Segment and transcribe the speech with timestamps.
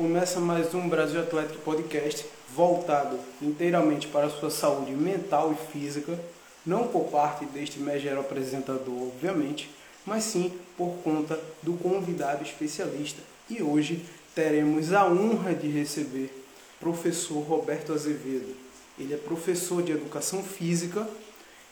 [0.00, 2.24] Começa mais um Brasil Atlético Podcast
[2.56, 6.18] voltado inteiramente para a sua saúde mental e física,
[6.64, 9.68] não por parte deste megero apresentador, obviamente,
[10.06, 13.20] mas sim por conta do convidado especialista.
[13.50, 14.02] E hoje
[14.34, 16.32] teremos a honra de receber
[16.80, 18.56] professor Roberto Azevedo.
[18.98, 21.06] Ele é professor de educação física,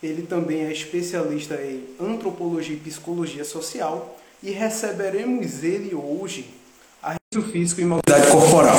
[0.03, 6.58] ele também é especialista em antropologia e psicologia social e receberemos ele hoje
[7.35, 8.77] risco físico e mobilidade corporal.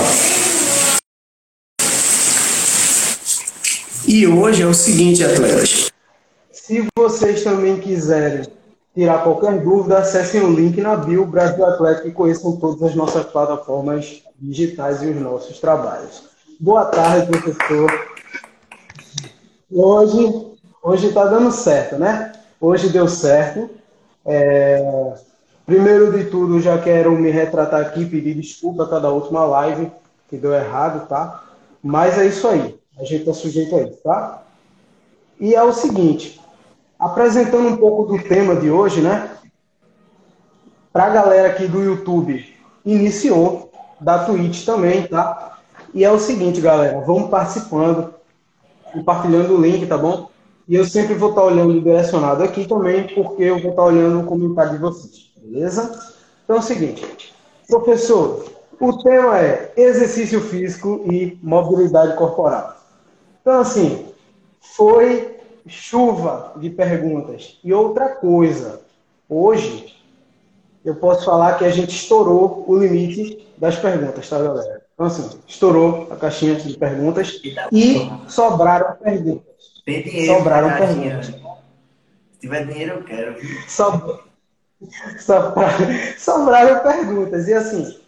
[4.08, 5.92] E hoje é o seguinte, atletas.
[6.52, 8.48] Se vocês também quiserem
[8.96, 13.26] tirar qualquer dúvida, acessem o link na bio Brasil Atlético e conheçam todas as nossas
[13.26, 16.24] plataformas digitais e os nossos trabalhos.
[16.60, 18.10] Boa tarde, professor.
[19.72, 22.32] Hoje, hoje está dando certo, né?
[22.60, 23.70] Hoje deu certo.
[24.26, 25.29] É...
[25.70, 29.92] Primeiro de tudo, já quero me retratar aqui, pedir desculpa a cada última live
[30.28, 31.44] que deu errado, tá?
[31.84, 32.80] Mas é isso aí.
[32.98, 34.42] A gente está sujeito a isso, tá?
[35.40, 36.42] E é o seguinte,
[36.98, 39.30] apresentando um pouco do tema de hoje, né?
[40.92, 42.44] Para a galera aqui do YouTube,
[42.84, 45.60] iniciou, da Twitch também, tá?
[45.94, 48.12] E é o seguinte, galera, vamos participando,
[48.92, 50.32] compartilhando o link, tá bom?
[50.68, 54.22] E eu sempre vou estar olhando o direcionado aqui também, porque eu vou estar olhando
[54.22, 55.29] o comentário de vocês.
[55.50, 56.14] Beleza?
[56.44, 57.34] Então é o seguinte,
[57.68, 58.46] professor,
[58.80, 62.78] o tema é exercício físico e mobilidade corporal.
[63.42, 64.06] Então, assim,
[64.76, 67.60] foi chuva de perguntas.
[67.64, 68.82] E outra coisa,
[69.28, 69.96] hoje
[70.86, 74.86] eu posso falar que a gente estourou o limite das perguntas, tá, galera?
[74.94, 77.42] Então, assim, estourou a caixinha de perguntas
[77.72, 77.96] e
[78.28, 79.56] sobraram perguntas.
[80.28, 81.26] Sobraram perguntas.
[81.26, 83.36] Se tiver dinheiro, eu quero.
[86.18, 87.48] Sobraram perguntas.
[87.48, 88.00] E assim,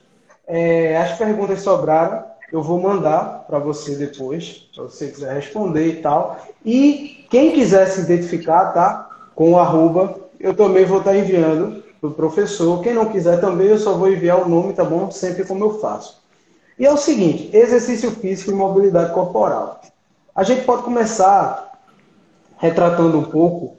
[0.48, 6.02] é, as perguntas sobraram, eu vou mandar para você depois, se você quiser responder e
[6.02, 6.46] tal.
[6.66, 9.10] E quem quiser se identificar, tá?
[9.36, 12.82] Com o arroba, eu também vou estar tá enviando para o professor.
[12.82, 15.10] Quem não quiser também, eu só vou enviar o nome, tá bom?
[15.12, 16.22] Sempre como eu faço.
[16.78, 19.82] E é o seguinte, exercício físico e mobilidade corporal.
[20.34, 21.80] A gente pode começar
[22.58, 23.78] retratando um pouco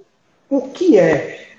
[0.48, 1.51] o que é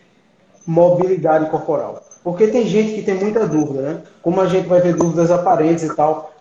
[0.66, 2.04] mobilidade corporal.
[2.24, 4.02] Porque tem gente que tem muita dúvida, né?
[4.22, 6.34] Como a gente vai ver dúvidas aparentes e tal,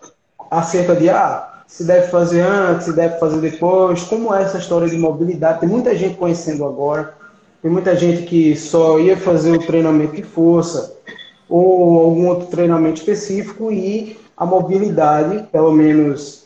[0.49, 4.87] acerca de, ah, se deve fazer antes, se deve fazer depois, como é essa história
[4.87, 5.59] de mobilidade.
[5.59, 7.15] Tem muita gente conhecendo agora,
[7.61, 10.95] tem muita gente que só ia fazer o treinamento de força
[11.49, 16.43] ou algum outro treinamento específico e a mobilidade, pelo menos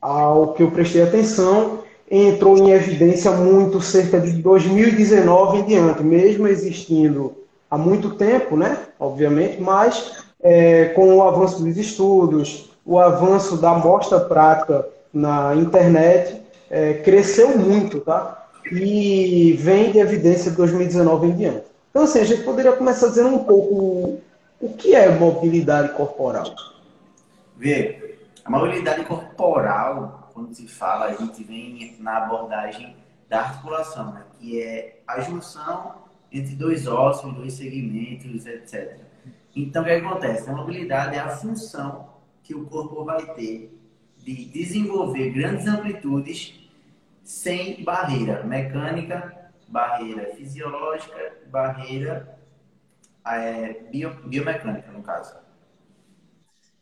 [0.00, 6.46] ao que eu prestei atenção, entrou em evidência muito cerca de 2019 em diante, mesmo
[6.46, 7.34] existindo
[7.70, 8.78] há muito tempo, né?
[8.98, 16.40] Obviamente, mas é, com o avanço dos estudos, o avanço da amostra prática na internet,
[16.70, 18.46] é, cresceu muito, tá?
[18.70, 21.62] E vem de evidência de 2019 em diante.
[21.90, 24.20] Então, assim, a gente poderia começar dizendo um pouco
[24.60, 26.44] o que é mobilidade corporal.
[27.56, 32.94] Vê, a mobilidade corporal quando se fala, a gente vem na abordagem
[33.26, 34.26] da articulação, né?
[34.38, 39.00] que é a junção entre dois ossos, dois segmentos, etc.
[39.54, 40.50] Então, o que acontece?
[40.50, 42.10] A mobilidade é a função
[42.42, 43.80] que o corpo vai ter
[44.18, 46.68] de desenvolver grandes amplitudes
[47.24, 52.38] sem barreira mecânica, barreira fisiológica, barreira
[53.26, 55.34] é, bio, biomecânica, no caso.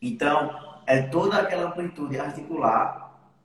[0.03, 3.04] Então, é toda aquela amplitude articular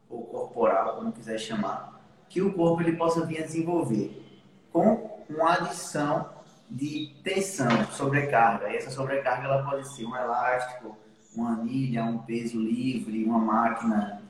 [0.10, 4.26] ou corporal, como quiser chamar, que o corpo ele possa vir a desenvolver
[4.72, 6.30] com uma adição
[6.70, 8.70] de tensão, sobrecarga.
[8.70, 10.98] E essa sobrecarga ela pode ser um elástico,
[11.36, 14.22] uma anilha, um peso livre, uma máquina,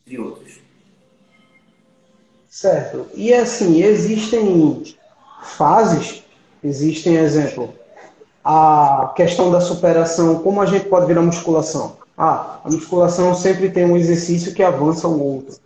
[0.00, 0.60] entre outros.
[2.48, 3.06] Certo.
[3.14, 4.82] E assim, existem
[5.42, 6.24] fases,
[6.62, 7.74] existem, exemplo,
[8.42, 11.98] a questão da superação, como a gente pode ver a musculação.
[12.18, 15.56] Ah, a musculação sempre tem um exercício que avança o outro.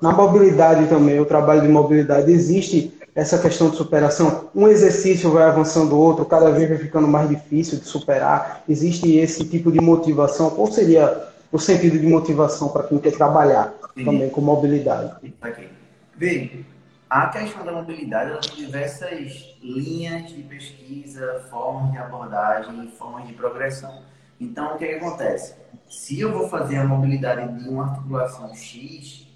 [0.00, 4.48] Na mobilidade também, o trabalho de mobilidade, existe essa questão de superação.
[4.54, 8.62] Um exercício vai avançando o outro, cada vez vai ficando mais difícil de superar.
[8.68, 10.50] Existe esse tipo de motivação.
[10.50, 14.04] Qual seria o sentido de motivação para quem quer trabalhar Sim.
[14.04, 15.12] também com mobilidade?
[15.42, 15.68] Okay.
[16.14, 16.64] Bem,
[17.10, 23.26] a questão da mobilidade ela tem diversas linhas de pesquisa, formas de abordagem e formas
[23.26, 24.02] de progressão.
[24.40, 25.59] Então, o que, é que acontece?
[25.90, 29.26] Se eu vou fazer a mobilidade de uma articulação X,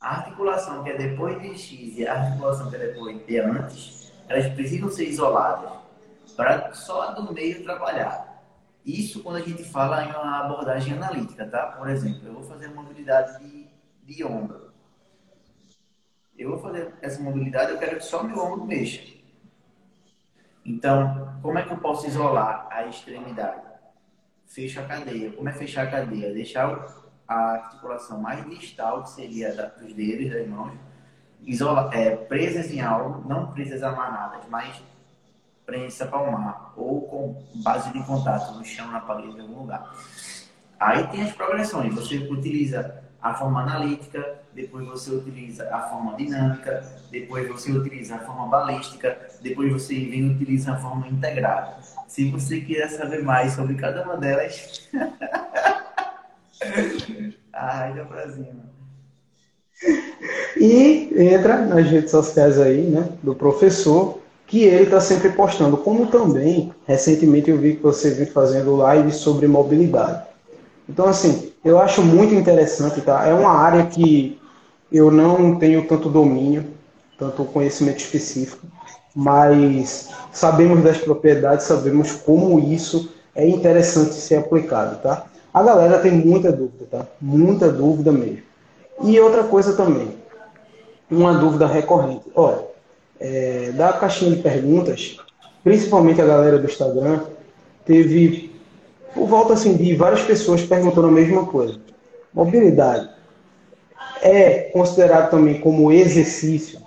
[0.00, 4.12] a articulação que é depois de X e a articulação que é depois de antes,
[4.28, 5.72] elas precisam ser isoladas
[6.36, 8.44] para só do meio trabalhar.
[8.86, 11.66] Isso quando a gente fala em uma abordagem analítica, tá?
[11.66, 13.66] Por exemplo, eu vou fazer mobilidade de,
[14.04, 14.70] de ombro.
[16.38, 19.02] Eu vou fazer essa mobilidade, eu quero que só meu ombro mexa.
[20.64, 23.71] Então, como é que eu posso isolar a extremidade?
[24.52, 25.32] Fecho a cadeia.
[25.32, 26.32] Como é fechar a cadeia?
[26.32, 26.86] Deixar
[27.26, 29.50] a articulação mais distal, que seria
[29.80, 30.72] dos dedos, das mãos,
[31.42, 34.82] isola, é, presas em algo, não presas amarradas, mas
[35.64, 39.90] prensa palmar ou com base de contato no chão, na parede, em algum lugar.
[40.78, 41.94] Aí tem as progressões.
[41.94, 48.18] Você utiliza a forma analítica, depois você utiliza a forma dinâmica, depois você utiliza a
[48.18, 51.78] forma balística, depois você vem utiliza a forma integrada.
[52.12, 54.86] Se você quiser saber mais sobre cada uma delas,
[57.94, 58.70] deu pra cima.
[60.60, 65.78] E entra nas redes sociais aí, né, do professor, que ele está sempre postando.
[65.78, 70.22] Como também, recentemente eu vi que você viu fazendo live sobre mobilidade.
[70.86, 73.26] Então, assim, eu acho muito interessante, tá?
[73.26, 74.38] É uma área que
[74.92, 76.66] eu não tenho tanto domínio,
[77.18, 78.66] tanto conhecimento específico,
[79.14, 85.26] mas sabemos das propriedades, sabemos como isso é interessante ser aplicado, tá?
[85.52, 87.06] A galera tem muita dúvida, tá?
[87.20, 88.42] Muita dúvida mesmo.
[89.02, 90.08] E outra coisa também,
[91.10, 92.24] uma dúvida recorrente.
[92.34, 92.64] Olha,
[93.20, 95.16] é, da caixinha de perguntas,
[95.62, 97.20] principalmente a galera do Instagram,
[97.84, 98.52] teve
[99.14, 101.78] por volta assim, de várias pessoas perguntando a mesma coisa.
[102.32, 103.10] Mobilidade
[104.22, 106.80] é considerado também como exercício.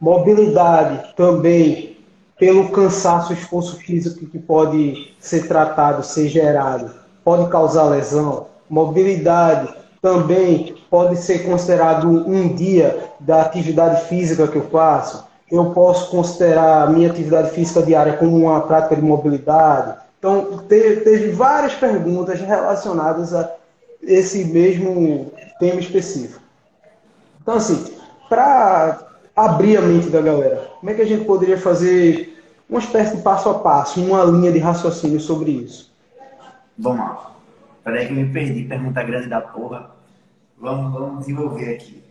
[0.00, 1.96] Mobilidade também
[2.38, 8.46] pelo cansaço, esforço físico que pode ser tratado, ser gerado, pode causar lesão.
[8.70, 15.26] Mobilidade também pode ser considerado um dia da atividade física que eu faço.
[15.50, 19.98] Eu posso considerar a minha atividade física diária como uma prática de mobilidade.
[20.18, 23.50] Então, teve, teve várias perguntas relacionadas a
[24.02, 26.40] esse mesmo tema específico.
[27.42, 27.84] Então, assim,
[28.28, 29.07] para
[29.44, 33.22] abrir a mente da galera, como é que a gente poderia fazer uma espécie de
[33.22, 35.94] passo a passo, uma linha de raciocínio sobre isso?
[36.76, 37.36] Vamos lá.
[37.84, 39.90] Peraí que eu me perdi, pergunta grande da porra.
[40.58, 42.02] Vamos, vamos desenvolver aqui.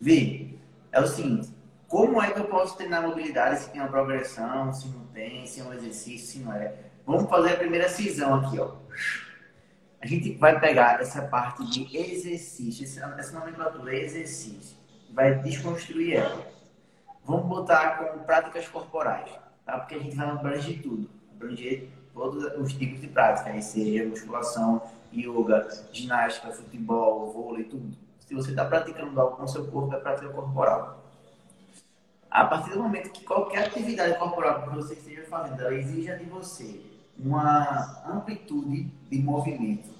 [0.00, 0.58] Vi,
[0.92, 1.50] é o seguinte,
[1.88, 5.60] como é que eu posso treinar mobilidade se tem uma progressão, se não tem, se
[5.60, 6.74] é um exercício, se não é?
[7.04, 8.72] Vamos fazer a primeira cisão aqui, ó.
[10.00, 14.76] A gente vai pegar essa parte de exercício, essa nomenclatura exercício,
[15.12, 16.57] vai desconstruir ela.
[17.28, 19.28] Vamos botar com práticas corporais,
[19.66, 19.78] tá?
[19.78, 24.80] Porque a gente vai abranger tudo, abranger todos os tipos de prática, aí seja musculação,
[25.12, 27.94] yoga, ginástica, futebol, vôlei, tudo.
[28.20, 31.04] Se você está praticando algo com o seu corpo, é prática corporal.
[32.30, 36.24] A partir do momento que qualquer atividade corporal que você esteja fazendo, ela exija de
[36.24, 36.80] você
[37.18, 39.90] uma amplitude de movimento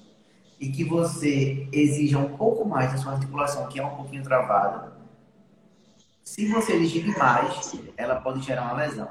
[0.59, 4.88] e que você exija um pouco mais da sua articulação, que é um pouquinho travada,
[6.29, 9.09] se você exigir demais, ela pode gerar uma lesão.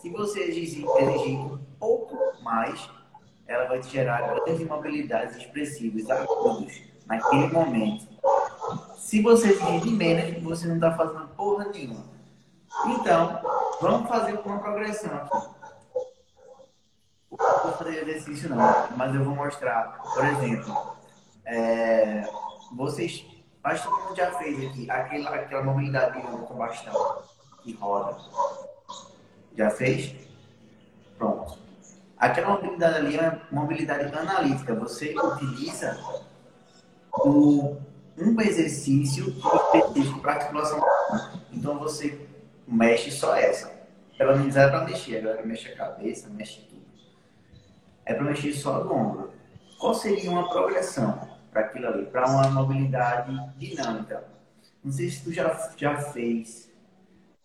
[0.00, 2.88] Se você exigir, exigir um pouco mais,
[3.46, 8.08] ela vai te gerar grandes imobilidades expressivas, agudos, naquele momento.
[8.96, 12.06] Se você exigir de menos, você não está fazendo porra nenhuma.
[12.86, 13.42] Então,
[13.82, 15.48] vamos fazer uma progressão aqui.
[17.30, 18.56] Não vou fazer exercício não,
[18.96, 20.00] mas eu vou mostrar.
[20.14, 20.96] Por exemplo,
[21.44, 22.26] é,
[22.74, 23.33] vocês,
[23.72, 27.22] que todo mundo já fez aqui, aquela, aquela mobilidade de com bastão
[27.64, 28.18] e roda.
[29.56, 30.14] Já fez?
[31.16, 31.58] Pronto.
[32.18, 34.74] Aquela mobilidade ali é uma mobilidade analítica.
[34.74, 35.98] Você utiliza
[37.12, 37.76] o,
[38.18, 39.34] um exercício
[39.74, 40.84] específico para articulação.
[41.50, 42.28] Então você
[42.68, 43.72] mexe só essa.
[44.18, 45.18] Pelo menos é para mexer.
[45.18, 46.84] Agora mexe a cabeça, mexe tudo.
[48.04, 49.32] É para mexer só o ombro.
[49.78, 52.06] Qual seria uma progressão para aquilo ali?
[52.06, 54.24] Para uma mobilidade dinâmica.
[54.82, 56.70] Não sei se tu já, já fez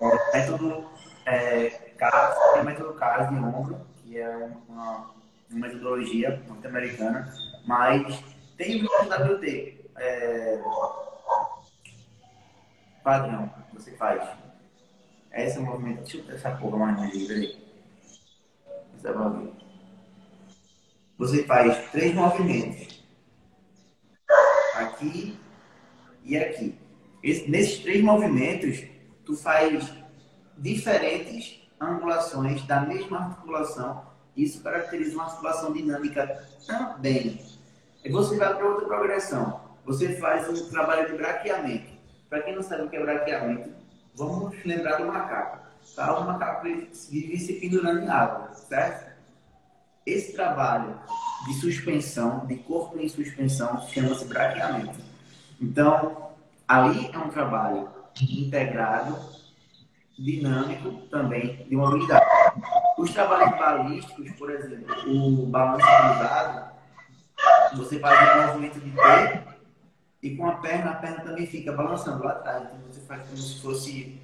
[0.01, 0.89] é, método
[1.25, 5.11] é, CAS, tem método CAS de ombro que é uma,
[5.51, 7.31] uma metodologia norte-americana,
[7.65, 8.23] mas
[8.57, 10.61] tem o WT é,
[13.03, 14.27] padrão que você faz.
[15.31, 15.99] Esse é o movimento.
[15.99, 17.69] Deixa eu ver essa porra mais no livro aí.
[18.97, 19.53] Você vai ver.
[21.19, 22.98] Você faz três movimentos.
[24.99, 25.39] Aqui
[26.25, 26.77] e aqui.
[27.23, 28.83] Esse, nesses três movimentos,
[29.25, 29.93] tu faz
[30.57, 34.05] diferentes angulações da mesma articulação.
[34.35, 37.39] Isso caracteriza uma articulação dinâmica também.
[38.03, 39.61] E você vai para outra progressão.
[39.85, 41.93] Você faz um trabalho de braqueamento.
[42.29, 43.69] Para quem não sabe o que é braqueamento,
[44.15, 45.59] vamos lembrar do macaco.
[45.95, 46.19] Tá?
[46.19, 49.09] O macaco vive se pendurando em água, certo?
[50.05, 50.99] Esse trabalho
[51.45, 54.99] de suspensão, de corpo em suspensão, chama-se braqueamento.
[55.61, 56.31] Então,
[56.67, 57.89] ali é um trabalho
[58.21, 59.17] integrado,
[60.17, 62.25] dinâmico também de mobilidade.
[62.97, 66.69] Os trabalhos balísticos, por exemplo, o balanço cruzado,
[67.75, 69.43] você faz um movimento de pé
[70.21, 72.63] e com a perna, a perna também fica balançando lá atrás.
[72.63, 74.21] Então você faz como se fosse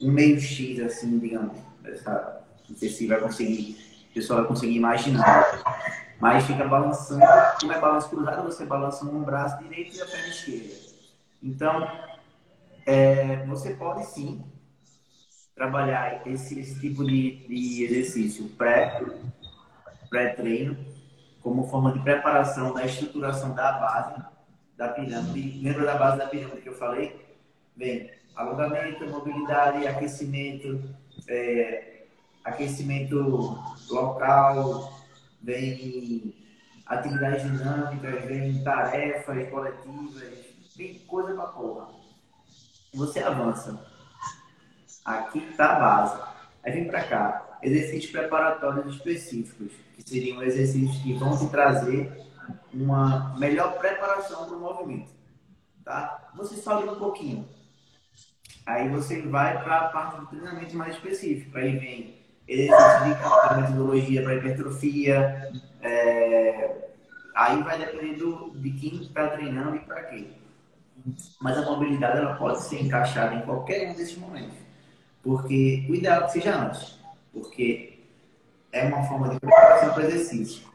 [0.00, 1.56] um meio X, assim, digamos.
[1.84, 3.78] Essa, não sei se vai conseguir,
[4.10, 6.09] o pessoal vai conseguir imaginar.
[6.20, 7.24] Mas fica balançando,
[7.58, 10.74] como é balanço cruzado, você balança um braço direito e a perna esquerda.
[11.42, 11.90] Então,
[12.86, 14.44] é, você pode sim
[15.54, 19.30] trabalhar esse, esse tipo de, de exercício pré-treino
[20.76, 21.00] pré
[21.40, 24.22] como forma de preparação da estruturação da base
[24.76, 25.62] da pirâmide.
[25.62, 27.18] Lembra da base da pirâmide que eu falei?
[27.76, 30.82] Bem, alongamento, mobilidade, aquecimento,
[31.28, 32.04] é,
[32.44, 33.58] aquecimento
[33.88, 34.99] local,
[35.42, 36.34] vem
[36.86, 40.22] atividades dinâmicas, vem tarefas coletivas,
[40.76, 41.88] vem coisa pra porra.
[42.94, 43.86] Você avança.
[45.04, 46.22] Aqui está a base.
[46.62, 47.58] Aí vem para cá.
[47.62, 52.10] Exercícios preparatórios específicos, que seriam exercícios que vão te trazer
[52.72, 55.12] uma melhor preparação para o movimento.
[55.84, 56.30] Tá?
[56.36, 57.48] Você sobe um pouquinho.
[58.66, 61.56] Aí você vai para a parte do treinamento mais específico.
[61.56, 62.19] Aí vem
[62.50, 65.52] exercícios de metodologia para hipertrofia.
[65.82, 66.90] É...
[67.34, 70.26] Aí vai depender do, de quem está treinando e para quê.
[71.40, 74.58] Mas a mobilidade ela pode ser encaixada em qualquer um desses momentos.
[75.22, 76.98] Porque o ideal é que seja antes.
[77.32, 78.00] Porque
[78.72, 80.68] é uma forma de preparação para o exercício.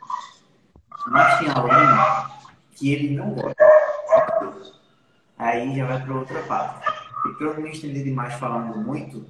[1.07, 2.31] Mas tem aluno
[2.71, 3.65] que ele não gosta.
[5.37, 6.87] Aí já vai para outra parte.
[7.27, 9.25] E para eu não me estender demais falando muito,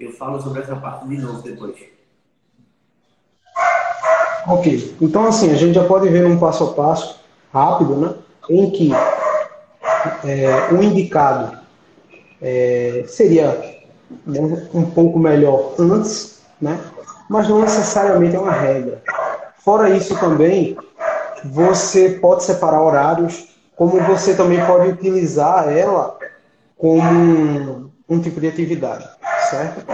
[0.00, 1.76] eu falo sobre essa parte de novo depois.
[4.46, 4.96] Ok.
[5.00, 7.20] Então, assim, a gente já pode ver um passo a passo
[7.52, 8.14] rápido, né?
[8.48, 8.90] Em que
[10.24, 11.58] é, o indicado
[12.40, 13.78] é, seria
[14.74, 16.80] um pouco melhor antes, né?
[17.30, 19.00] mas não necessariamente é uma regra.
[19.64, 20.76] Fora isso também,
[21.44, 26.18] você pode separar horários, como você também pode utilizar ela
[26.76, 29.08] como um, um tipo de atividade,
[29.50, 29.84] certo?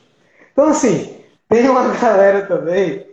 [0.52, 3.06] Então, assim, tem uma galera também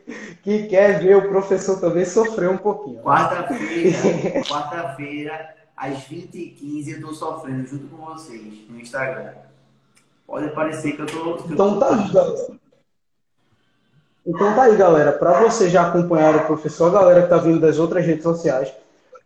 [0.43, 3.01] que quer ver o professor também sofrer um pouquinho.
[3.01, 9.33] Quarta-feira, quarta-feira às 20h15 eu estou sofrendo junto com vocês no Instagram.
[10.27, 11.45] Pode parecer que eu estou.
[11.49, 12.57] Então tá aí.
[14.25, 15.11] Então tá aí, galera.
[15.11, 18.71] Para você já acompanhar o professor, a galera que tá vindo das outras redes sociais,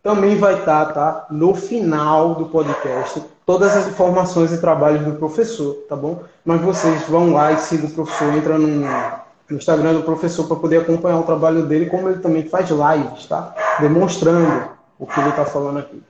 [0.06, 1.26] também vai estar, tá, tá?
[1.30, 6.22] No final do podcast, todas as informações e trabalhos do professor, tá bom?
[6.44, 10.58] Mas vocês vão lá e sigam o professor, entra no, no Instagram do professor para
[10.58, 13.52] poder acompanhar o trabalho dele, como ele também faz lives, tá?
[13.80, 16.00] Demonstrando o que ele está falando aqui.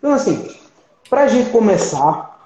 [0.00, 0.52] Então, assim,
[1.08, 2.36] para a gente começar,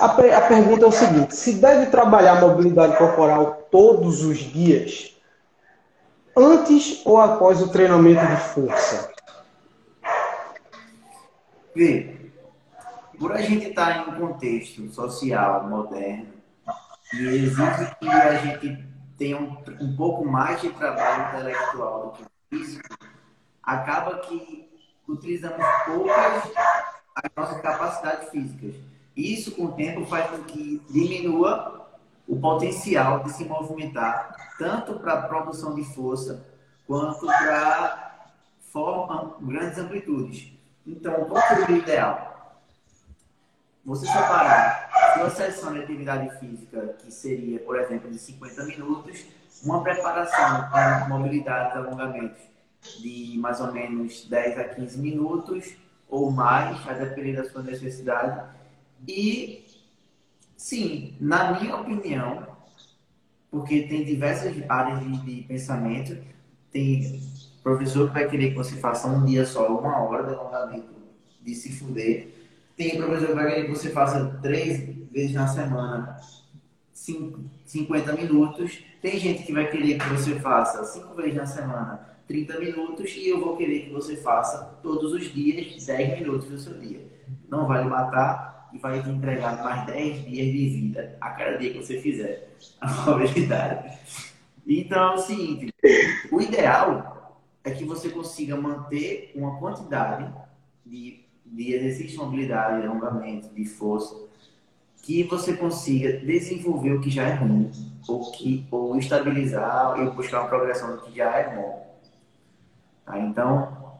[0.00, 5.14] a, a pergunta é o seguinte: se deve trabalhar mobilidade corporal todos os dias,
[6.34, 9.14] antes ou após o treinamento de força?
[11.76, 12.32] Vê,
[13.18, 16.32] por a gente estar em um contexto social moderno
[17.12, 18.82] e exige que a gente
[19.18, 22.96] tenha um, um pouco mais de trabalho intelectual do que físico,
[23.62, 24.70] acaba que
[25.06, 26.50] utilizamos poucas
[27.14, 28.74] as nossas capacidades físicas.
[29.14, 31.90] Isso, com o tempo, faz com que diminua
[32.26, 36.42] o potencial de se movimentar, tanto para a produção de força,
[36.86, 38.30] quanto para
[38.72, 40.56] formar grandes amplitudes.
[40.86, 42.62] Então, qual seria o ideal?
[43.84, 49.24] Você separar uma sessão de atividade física, que seria, por exemplo, de 50 minutos,
[49.64, 52.42] uma preparação para mobilidade e alongamentos
[53.00, 55.76] de mais ou menos 10 a 15 minutos
[56.08, 58.48] ou mais, a depender da sua necessidade.
[59.08, 59.64] E,
[60.56, 62.46] sim, na minha opinião,
[63.50, 66.16] porque tem diversas áreas de pensamento,
[66.70, 67.20] tem
[67.66, 70.86] professor que vai querer que você faça um dia só, uma hora de alongamento
[71.42, 72.28] de se fuder.
[72.76, 76.16] Tem professor que vai querer que você faça três vezes na semana
[76.92, 78.84] 50 minutos.
[79.02, 83.30] Tem gente que vai querer que você faça cinco vezes na semana 30 minutos e
[83.30, 87.04] eu vou querer que você faça todos os dias 10 minutos do seu dia.
[87.48, 91.56] Não vai lhe matar e vai te entregar mais 10 dias de vida a cada
[91.56, 92.48] dia que você fizer
[92.80, 93.98] a mobilidade.
[94.64, 95.74] Então é o seguinte,
[96.30, 97.15] o ideal
[97.66, 100.32] é que você consiga manter uma quantidade
[100.84, 104.14] de, de exercício de mobilidade, de alongamento, de força,
[105.02, 107.72] que você consiga desenvolver o que já é ruim,
[108.06, 111.96] ou, que, ou estabilizar e buscar uma progressão do que já é bom.
[113.04, 113.18] Tá?
[113.18, 113.98] Então,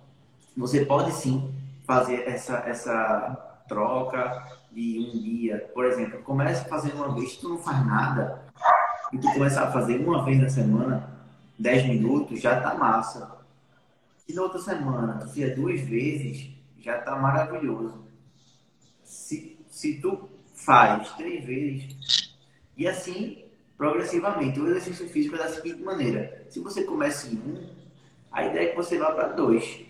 [0.56, 1.52] você pode sim
[1.84, 5.68] fazer essa, essa troca de um dia.
[5.74, 8.42] Por exemplo, começa fazendo uma vez, tu não faz nada,
[9.12, 11.10] e tu começar a fazer uma vez na semana,
[11.58, 13.35] 10 minutos, já tá massa.
[14.28, 18.04] E na outra semana, tu fizer duas vezes, já tá maravilhoso.
[19.04, 22.34] Se, se tu faz três vezes,
[22.76, 23.44] e assim,
[23.78, 26.44] progressivamente, o exercício físico é da seguinte maneira.
[26.50, 27.70] Se você começa em um,
[28.32, 29.80] a ideia é que você vá para dois,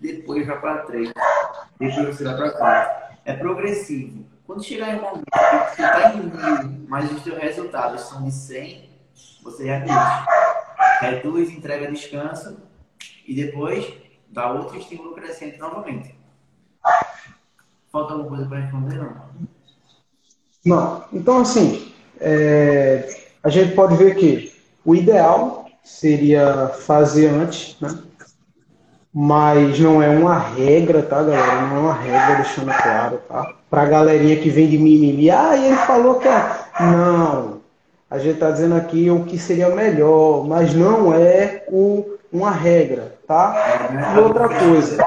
[0.00, 1.12] depois vá para três,
[1.78, 3.16] depois você vai para quatro.
[3.24, 4.26] É progressivo.
[4.46, 8.24] Quando chegar em um momento que você está em mil, mas os seus resultados são
[8.24, 8.90] de 100,
[9.42, 9.96] você reduz.
[11.00, 12.56] Reduz, entrega descanso
[13.26, 13.92] e depois
[14.28, 16.14] dá outro estímulo crescente novamente.
[17.90, 19.16] Falta alguma coisa para responder, não?
[20.64, 21.04] Não.
[21.12, 23.08] Então, assim, é,
[23.42, 24.52] a gente pode ver que
[24.84, 27.88] o ideal seria fazer antes, né?
[29.18, 31.62] Mas não é uma regra, tá, galera?
[31.62, 33.54] Não é uma regra, deixando claro, tá?
[33.70, 36.66] Pra galerinha que vem de mimimi, ah, ele falou que é.
[36.80, 37.60] Não.
[38.10, 43.14] A gente tá dizendo aqui o que seria melhor, mas não é o, uma regra,
[43.26, 44.14] tá?
[44.14, 44.98] E outra coisa.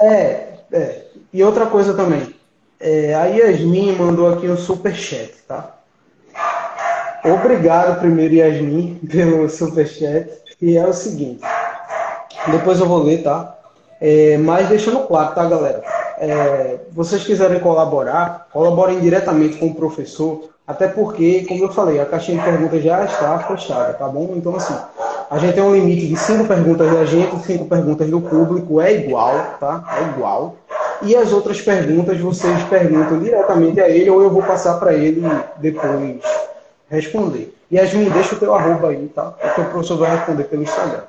[0.00, 1.04] É, é.
[1.32, 2.34] E outra coisa também.
[2.78, 5.76] É, a Yasmin mandou aqui um super chat, tá?
[7.24, 10.30] Obrigado primeiro, Yasmin, pelo superchat.
[10.60, 11.42] E é o seguinte,
[12.50, 13.56] depois eu vou ler, tá?
[14.00, 15.82] É, mas deixando claro, tá, galera?
[16.18, 22.06] É, vocês quiserem colaborar, colaborem diretamente com o professor, até porque, como eu falei, a
[22.06, 24.34] caixinha de perguntas já está fechada, tá bom?
[24.36, 24.76] Então, assim,
[25.30, 28.80] a gente tem um limite de cinco perguntas da gente e cinco perguntas do público,
[28.80, 29.84] é igual, tá?
[29.96, 30.56] É igual.
[31.02, 35.22] E as outras perguntas vocês perguntam diretamente a ele ou eu vou passar para ele
[35.58, 36.20] depois
[36.88, 37.56] responder.
[37.72, 39.30] Yasmin, deixa o teu arroba aí, tá?
[39.30, 41.04] Porque o professor vai responder pelo Instagram.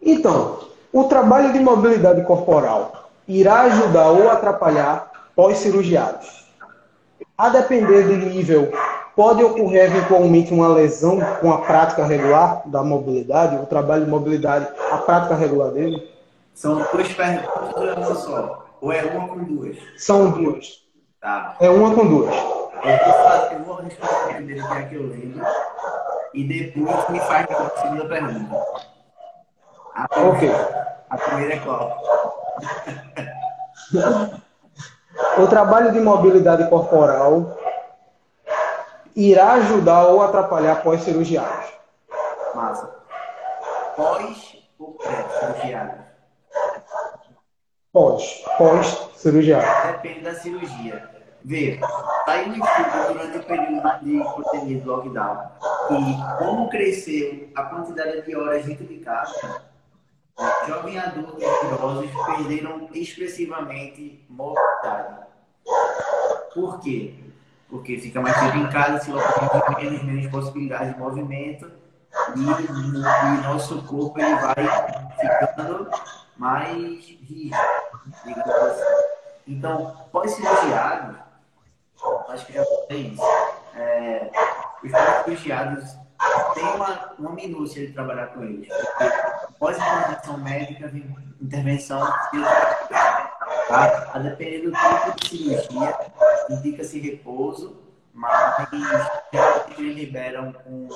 [0.00, 0.60] Então,
[0.92, 6.41] o trabalho de mobilidade corporal irá ajudar ou atrapalhar pós-cirurgiados.
[7.36, 8.70] A depender do nível,
[9.16, 14.68] pode ocorrer eventualmente uma lesão com a prática regular da mobilidade, o trabalho de mobilidade,
[14.90, 16.10] a prática regular dele?
[16.54, 18.66] São duas perguntas ou é uma só?
[18.80, 19.76] Ou é uma com duas?
[19.96, 20.82] São duas.
[21.20, 21.56] Tá.
[21.60, 22.34] É uma com duas.
[23.52, 25.46] Eu vou, responder a primeira que é que eu lembro.
[26.34, 28.56] E depois me faz a segunda pergunta.
[29.94, 30.50] A ok.
[31.10, 32.02] A primeira é qual?
[35.38, 37.56] o trabalho de mobilidade corporal
[39.16, 41.72] irá ajudar ou atrapalhar pós-cirurgiados?
[42.54, 42.90] Massa.
[43.96, 46.00] Pós ou pré-cirurgiados?
[47.92, 48.44] Pós.
[48.58, 49.92] Pós-cirurgiado.
[49.92, 51.10] Depende da cirurgia.
[51.44, 51.82] Vê, está
[52.28, 55.50] aí um estudo durante o período de pandemia do lockdown
[55.90, 59.62] e como cresceu a quantidade de horas de casa,
[60.66, 65.26] jovens adultos e idosos perderam expressivamente mobilidade.
[66.54, 67.14] Por quê?
[67.68, 71.70] Porque fica mais tempo em casa, se localiza menos, menos possibilidades de movimento
[72.36, 74.54] e, e nosso corpo ele vai
[75.18, 75.90] ficando
[76.36, 77.54] mais rígido,
[78.24, 79.12] assim.
[79.46, 81.18] Então, pós-cirurgiado,
[82.28, 83.22] acho que já falei isso.
[83.74, 84.30] É,
[84.84, 85.96] os refugiados
[86.54, 88.68] têm uma, uma minúcia de trabalhar com eles.
[88.68, 89.31] Porque
[89.62, 92.00] pós-intervenção médica, vem intervenção
[93.68, 94.10] tá?
[94.12, 95.98] A depender do tipo de cirurgia,
[96.50, 97.80] indica-se repouso,
[98.12, 100.88] mas eles liberam com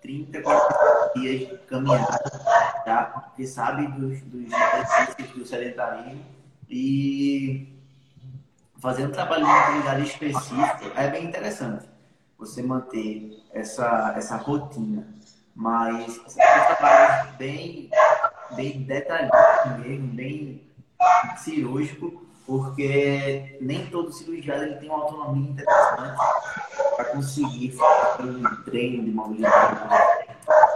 [0.00, 2.30] 30, 40 dias de caminhada,
[2.84, 3.04] tá?
[3.14, 6.20] Porque sabe dos, dos exercícios do sedentarismo
[6.68, 7.80] e
[8.80, 11.88] fazer um trabalho de mobilidade específico é bem interessante
[12.36, 15.21] você manter essa, essa rotina.
[15.54, 17.90] Mas é um trabalho bem,
[18.56, 20.62] bem detalhado mesmo, bem
[21.36, 26.18] cirúrgico, porque nem todo cirurgião ele tem uma autonomia interessante
[26.96, 29.80] para conseguir fazer um treino de mobilidade.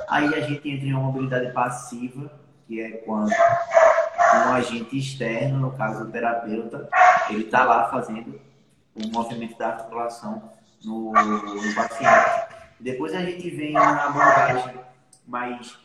[0.09, 2.31] Aí a gente entra em uma mobilidade passiva,
[2.67, 6.89] que é quando um agente externo, no caso o terapeuta,
[7.31, 8.41] ele está lá fazendo
[8.95, 10.51] o movimento da articulação
[10.85, 12.46] no, no paciente.
[12.79, 14.75] Depois a gente vem na abordagem
[15.27, 15.79] mais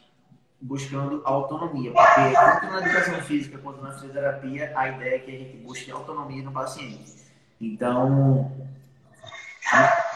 [0.61, 5.39] buscando autonomia, porque tanto na educação física quanto na fisioterapia, a ideia é que a
[5.39, 7.15] gente busque autonomia no paciente.
[7.59, 8.51] Então,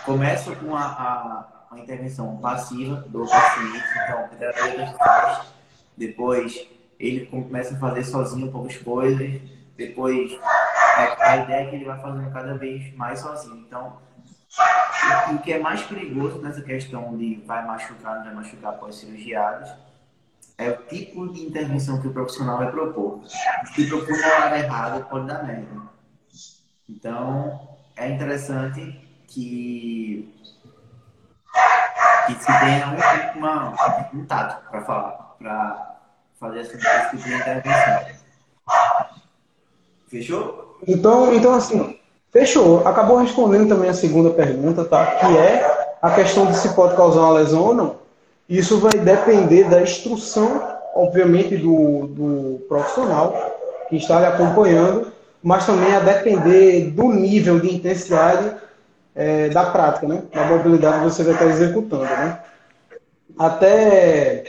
[0.05, 5.47] começa com a, a, a intervenção passiva do paciente, então o faz,
[5.97, 6.67] depois
[6.99, 9.41] ele começa a fazer sozinho poucas coisas,
[9.75, 13.57] depois a, a ideia é que ele vai fazendo cada vez mais sozinho.
[13.57, 13.97] Então,
[15.33, 19.69] o que é mais perigoso nessa questão de vai machucar, não vai machucar pós-cirurgiados,
[20.57, 23.21] é o tipo de intervenção que o profissional vai propor.
[23.73, 25.81] Se propor na hora errada, pode dar merda.
[26.87, 30.33] Então, é interessante que,
[32.27, 33.73] que se tenha um, uma,
[34.13, 35.99] um tato para falar, para
[36.39, 38.05] fazer esse tipo de intervenção.
[40.07, 40.79] Fechou?
[40.87, 41.94] Então, então assim,
[42.35, 42.85] fechou.
[42.85, 45.05] Acabou respondendo também a segunda pergunta, tá?
[45.05, 47.95] Que é a questão de se pode causar uma lesão ou não.
[48.49, 50.61] Isso vai depender da instrução,
[50.93, 53.55] obviamente, do, do profissional
[53.87, 58.51] que está lhe acompanhando, mas também a depender do nível de intensidade
[59.15, 60.23] é, da prática, né?
[60.33, 62.03] da mobilidade que você vai estar executando.
[62.03, 62.37] Né?
[63.39, 64.43] Até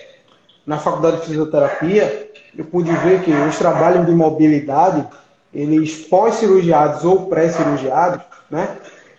[0.66, 5.06] na faculdade de fisioterapia, eu pude ver que os trabalhos de mobilidade,
[5.56, 8.76] eles pós-cirurgiados ou pré-cirurgiados, né?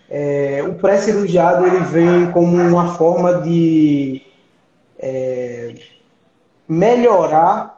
[0.08, 4.22] É, o pré-cirurgiado ele vem como uma forma de
[4.98, 5.74] é,
[6.66, 7.76] melhorar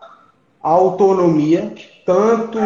[0.63, 1.73] a autonomia
[2.05, 2.59] tanto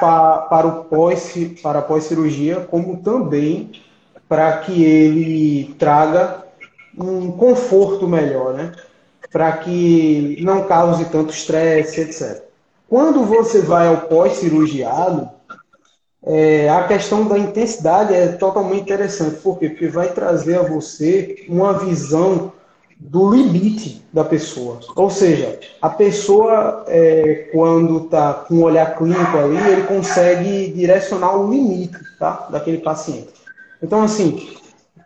[0.00, 3.70] pa, para o pós para pós-cirurgia como também
[4.28, 6.42] para que ele traga
[6.98, 8.72] um conforto melhor, né?
[9.30, 12.43] Para que não cause tanto estresse, etc.
[12.88, 15.28] Quando você vai ao pós-cirurgiado,
[16.26, 19.36] é, a questão da intensidade é totalmente interessante.
[19.36, 19.68] Por quê?
[19.68, 22.52] Porque vai trazer a você uma visão
[22.98, 24.80] do limite da pessoa.
[24.96, 31.36] Ou seja, a pessoa, é, quando está com um olhar clínico ali, ele consegue direcionar
[31.36, 33.28] o limite tá, daquele paciente.
[33.82, 34.48] Então, assim,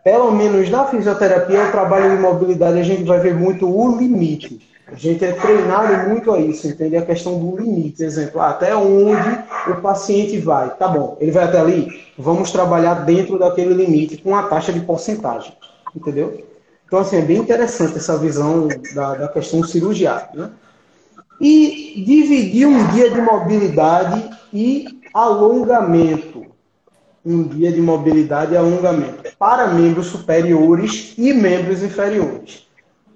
[0.03, 4.68] pelo menos na fisioterapia, o trabalho de mobilidade, a gente vai ver muito o limite.
[4.91, 6.97] A gente é treinado muito a isso, entende?
[6.97, 8.03] A questão do limite.
[8.03, 10.75] Exemplo, até onde o paciente vai.
[10.75, 11.87] Tá bom, ele vai até ali?
[12.17, 15.53] Vamos trabalhar dentro daquele limite com a taxa de porcentagem.
[15.95, 16.43] Entendeu?
[16.85, 20.27] Então, assim, é bem interessante essa visão da, da questão cirurgial.
[20.33, 20.49] Né?
[21.39, 26.47] E dividir um dia de mobilidade e alongamento.
[27.23, 32.68] Um dia de mobilidade e alongamento para membros superiores e membros inferiores.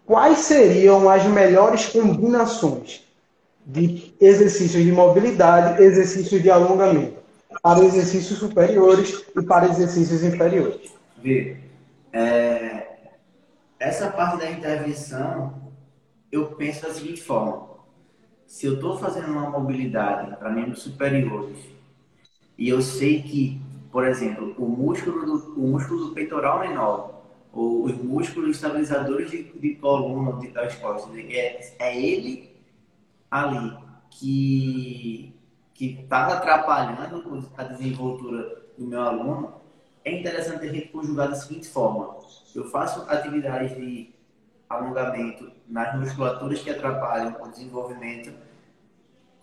[0.05, 3.03] Quais seriam as melhores combinações
[3.65, 7.23] de exercícios de mobilidade, exercícios de alongamento
[7.61, 10.91] para exercícios superiores e para exercícios inferiores?
[11.17, 11.57] Vê,
[12.11, 12.87] é,
[13.79, 15.71] essa parte da intervenção,
[16.31, 17.69] eu penso da seguinte forma:
[18.45, 21.57] se eu estou fazendo uma mobilidade para membros superiores
[22.57, 23.61] e eu sei que,
[23.91, 27.12] por exemplo, o músculo do, o músculo do peitoral menor
[27.53, 32.51] os músculos estabilizadores de, de coluna de, das costas, é, é ele
[33.29, 33.77] ali
[34.09, 35.33] que
[35.73, 39.53] que está atrapalhando a desenvoltura do meu aluno,
[40.05, 42.15] é interessante a gente conjugar da seguinte forma:
[42.55, 44.13] eu faço atividades de
[44.69, 48.33] alongamento nas musculaturas que atrapalham o desenvolvimento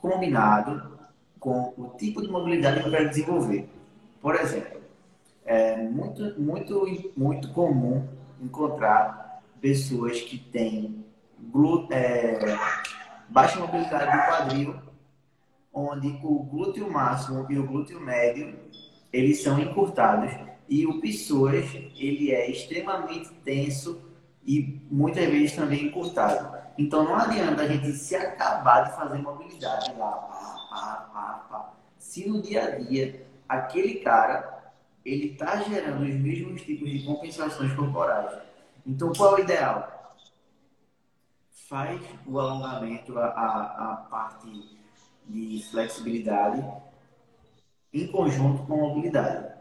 [0.00, 0.98] combinado
[1.38, 3.68] com o tipo de mobilidade que eu quero desenvolver.
[4.20, 4.79] Por exemplo,
[5.44, 8.06] é muito, muito, muito comum
[8.40, 11.04] encontrar pessoas que têm
[11.90, 12.38] é,
[13.28, 14.74] baixa mobilidade do quadril,
[15.72, 18.58] onde o glúteo máximo e o glúteo médio
[19.12, 20.32] eles são encurtados
[20.68, 24.00] e o psoas, ele é extremamente tenso
[24.46, 26.58] e muitas vezes também encurtado.
[26.78, 31.72] Então não adianta a gente se acabar de fazer mobilidade lá, pá, pá, pá, pá.
[31.98, 34.59] Se no dia a dia aquele cara
[35.04, 38.38] ele está gerando os mesmos tipos de compensações corporais.
[38.86, 40.16] Então qual é o ideal?
[41.68, 44.78] Faz o alongamento, a, a, a parte
[45.26, 46.64] de flexibilidade
[47.92, 49.54] em conjunto com a mobilidade.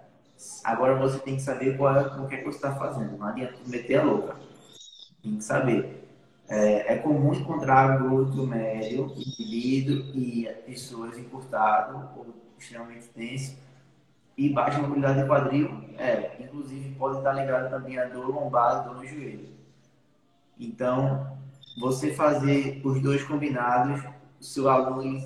[0.64, 3.18] Agora você tem que saber qual é, o que, é que você está fazendo.
[3.18, 4.36] Não adianta meter a louca.
[5.22, 6.08] Tem que saber.
[6.48, 13.56] É, é comum encontrar glúteo médio inibido e pessoas encurtado ou extremamente tenso
[14.40, 15.70] e baixa mobilidade de quadril.
[15.98, 19.50] É, inclusive pode estar ligado também a dor lombar e dor no joelho.
[20.58, 21.38] Então,
[21.78, 24.02] você fazer os dois combinados,
[24.40, 25.22] o seu aluno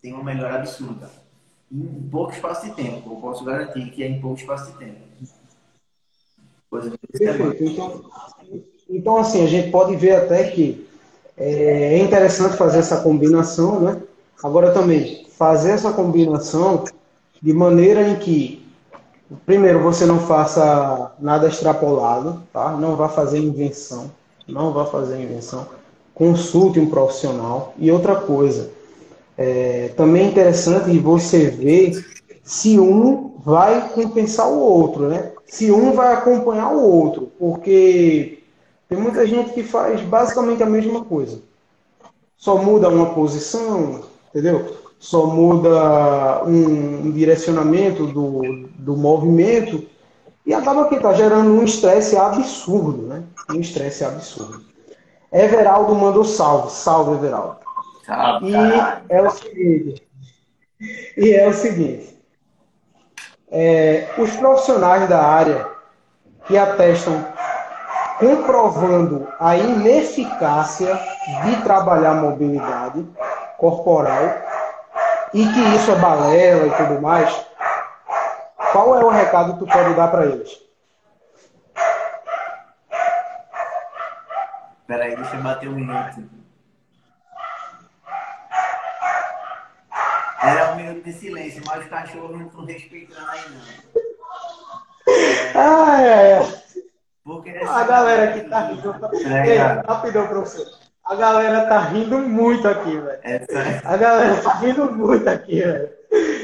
[0.00, 1.10] tem uma melhora absurda.
[1.70, 4.98] Em pouco espaço de tempo, eu posso garantir que é em pouco espaço de tempo.
[6.70, 7.64] Coisa Perfeito.
[7.64, 8.04] Então,
[8.88, 10.88] então, assim, a gente pode ver até que
[11.36, 14.02] é, é interessante fazer essa combinação, né?
[14.42, 16.84] Agora também, fazer essa combinação
[17.40, 18.66] de maneira em que,
[19.46, 22.72] primeiro, você não faça nada extrapolado, tá?
[22.72, 24.10] Não vá fazer invenção,
[24.46, 25.66] não vá fazer invenção.
[26.14, 27.74] Consulte um profissional.
[27.78, 28.70] E outra coisa,
[29.38, 32.04] é, também é interessante você ver
[32.42, 35.32] se um vai compensar o outro, né?
[35.46, 38.42] Se um vai acompanhar o outro, porque
[38.88, 41.40] tem muita gente que faz basicamente a mesma coisa.
[42.36, 44.76] Só muda uma posição, entendeu?
[45.00, 49.86] Só muda um direcionamento do, do movimento
[50.44, 53.22] e acaba que está gerando um estresse absurdo, né?
[53.50, 54.62] Um estresse absurdo.
[55.32, 56.70] Everaldo mandou salve.
[56.70, 57.56] Salve, Everaldo.
[58.06, 60.08] Ah, e é o seguinte.
[61.16, 62.22] E é o seguinte.
[63.50, 65.66] É, os profissionais da área
[66.46, 67.24] que atestam
[68.18, 70.94] comprovando a ineficácia
[71.44, 73.06] de trabalhar mobilidade
[73.56, 74.49] corporal
[75.32, 77.46] e que isso é balela e tudo mais,
[78.72, 80.60] qual é o recado que tu pode dar para eles?
[84.86, 86.28] Peraí, deixa eu bater um minuto.
[90.42, 94.00] Era um minuto de silêncio, mas os cachorros não estão respeitando aí, não.
[95.54, 96.60] Ah, é, é.
[97.22, 98.70] Porque a galera que tá
[99.44, 100.79] Ei, rapidão, professor.
[101.10, 103.18] A galera tá rindo muito aqui, velho.
[103.84, 105.90] A galera tá rindo muito aqui, velho.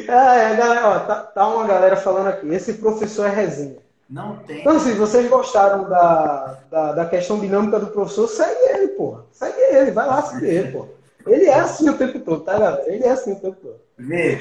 [0.09, 2.53] É, a galera, ó, tá, tá uma galera falando aqui.
[2.53, 3.77] Esse professor é resenha.
[4.11, 4.63] Não tem.
[4.63, 9.25] Então, se vocês gostaram da, da, da, questão dinâmica do professor, segue ele, porra.
[9.31, 10.89] Segue ele, vai lá seguir ele, porra.
[11.29, 12.93] Ele é assim o tempo todo, tá, galera?
[12.93, 13.81] Ele é assim o tempo todo.
[13.97, 14.37] Vê,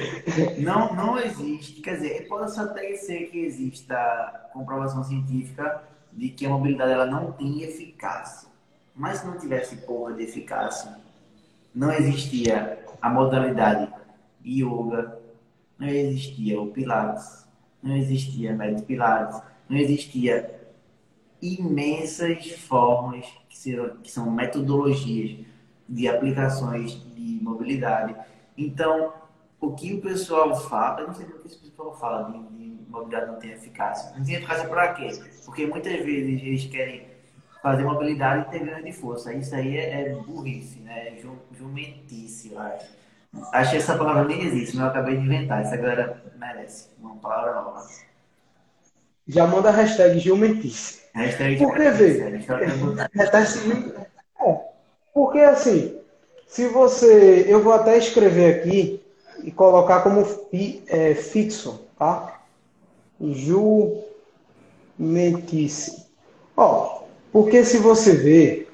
[0.58, 6.48] não, não existe, quer dizer, pode até ser que exista comprovação científica de que a
[6.48, 8.55] mobilidade ela não tem eficácia.
[8.96, 10.96] Mas se não tivesse porra de eficácia,
[11.74, 13.92] não existia a modalidade
[14.44, 15.18] yoga,
[15.78, 17.46] não existia o Pilates,
[17.82, 20.58] não existia médio Pilates, não existia
[21.42, 25.44] imensas formas que, serão, que são metodologias
[25.86, 28.16] de aplicações de mobilidade.
[28.56, 29.12] Então,
[29.60, 32.90] o que o pessoal fala, eu não sei o que o pessoal fala de, de
[32.90, 34.16] mobilidade não tem eficácia.
[34.16, 35.10] Não tem eficácia para quê?
[35.44, 37.15] Porque muitas vezes eles querem
[37.66, 39.34] fazer mobilidade ter ganho de força.
[39.34, 41.08] Isso aí é, é burrice, né?
[41.08, 41.20] É
[41.58, 42.86] jumentice, eu acho.
[43.52, 45.62] Acho que essa palavra nem existe, mas eu acabei de inventar.
[45.62, 47.84] Essa galera merece uma palavra nova.
[49.26, 51.02] Já manda a hashtag jumentice.
[51.12, 52.34] Hashtag Por que ver?
[52.34, 52.38] É,
[55.12, 55.98] porque assim,
[56.46, 57.46] se você.
[57.48, 59.02] Eu vou até escrever aqui
[59.42, 62.42] e colocar como fi, é, fixo, tá?
[64.98, 66.06] Jumentice.
[66.56, 67.05] Ó,
[67.36, 68.66] porque se você vê,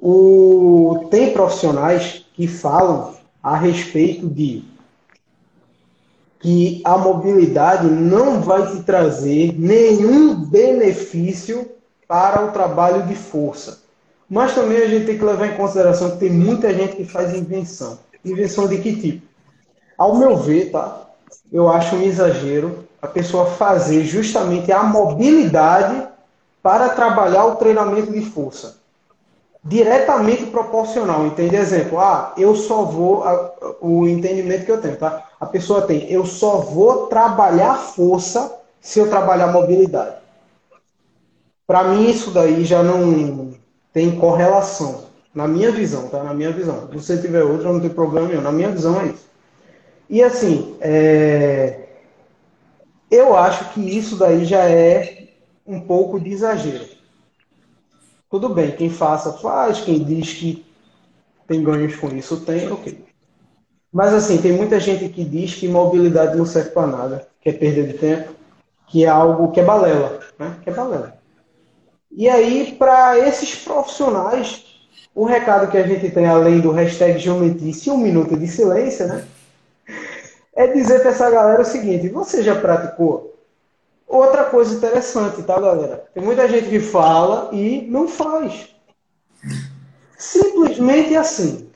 [0.00, 3.12] o, tem profissionais que falam
[3.42, 4.62] a respeito de
[6.38, 11.68] que a mobilidade não vai te trazer nenhum benefício
[12.06, 13.82] para o trabalho de força.
[14.30, 17.34] Mas também a gente tem que levar em consideração que tem muita gente que faz
[17.34, 17.98] invenção.
[18.24, 19.26] Invenção de que tipo?
[19.98, 21.04] Ao meu ver, tá?
[21.52, 26.13] Eu acho um exagero a pessoa fazer justamente a mobilidade
[26.64, 28.78] para trabalhar o treinamento de força.
[29.62, 31.56] Diretamente proporcional, entende?
[31.56, 33.22] Exemplo, ah, eu só vou,
[33.82, 35.28] o entendimento que eu tenho, tá?
[35.38, 38.50] A pessoa tem, eu só vou trabalhar força
[38.80, 40.16] se eu trabalhar mobilidade.
[41.66, 43.52] Para mim, isso daí já não
[43.92, 45.04] tem correlação.
[45.34, 46.22] Na minha visão, tá?
[46.22, 46.88] Na minha visão.
[46.88, 48.40] Se você tiver outra, não tem problema nenhum.
[48.40, 49.28] Na minha visão é isso.
[50.08, 51.88] E assim, é...
[53.10, 55.23] eu acho que isso daí já é
[55.66, 56.86] um pouco de exagero.
[58.30, 60.64] tudo bem, quem faça, faz, quem diz que
[61.46, 63.04] tem ganhos com isso, tem, ok.
[63.92, 67.52] Mas assim, tem muita gente que diz que mobilidade não serve para nada, que é
[67.52, 68.32] perda de tempo,
[68.88, 70.56] que é algo que é balela, né?
[70.62, 71.16] Que é balela.
[72.10, 74.64] E aí, para esses profissionais,
[75.14, 79.06] o recado que a gente tem, além do hashtag geometrice e um minuto de silêncio,
[79.06, 79.24] né?
[80.56, 83.33] É dizer para essa galera o seguinte: você já praticou?
[84.14, 86.04] Outra coisa interessante, tá, galera?
[86.14, 88.68] Tem muita gente que fala e não faz.
[90.16, 91.68] Simplesmente assim.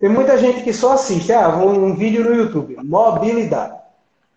[0.00, 1.30] Tem muita gente que só assiste.
[1.30, 2.78] Ah, vou um vídeo no YouTube.
[2.82, 3.78] Mobilidade.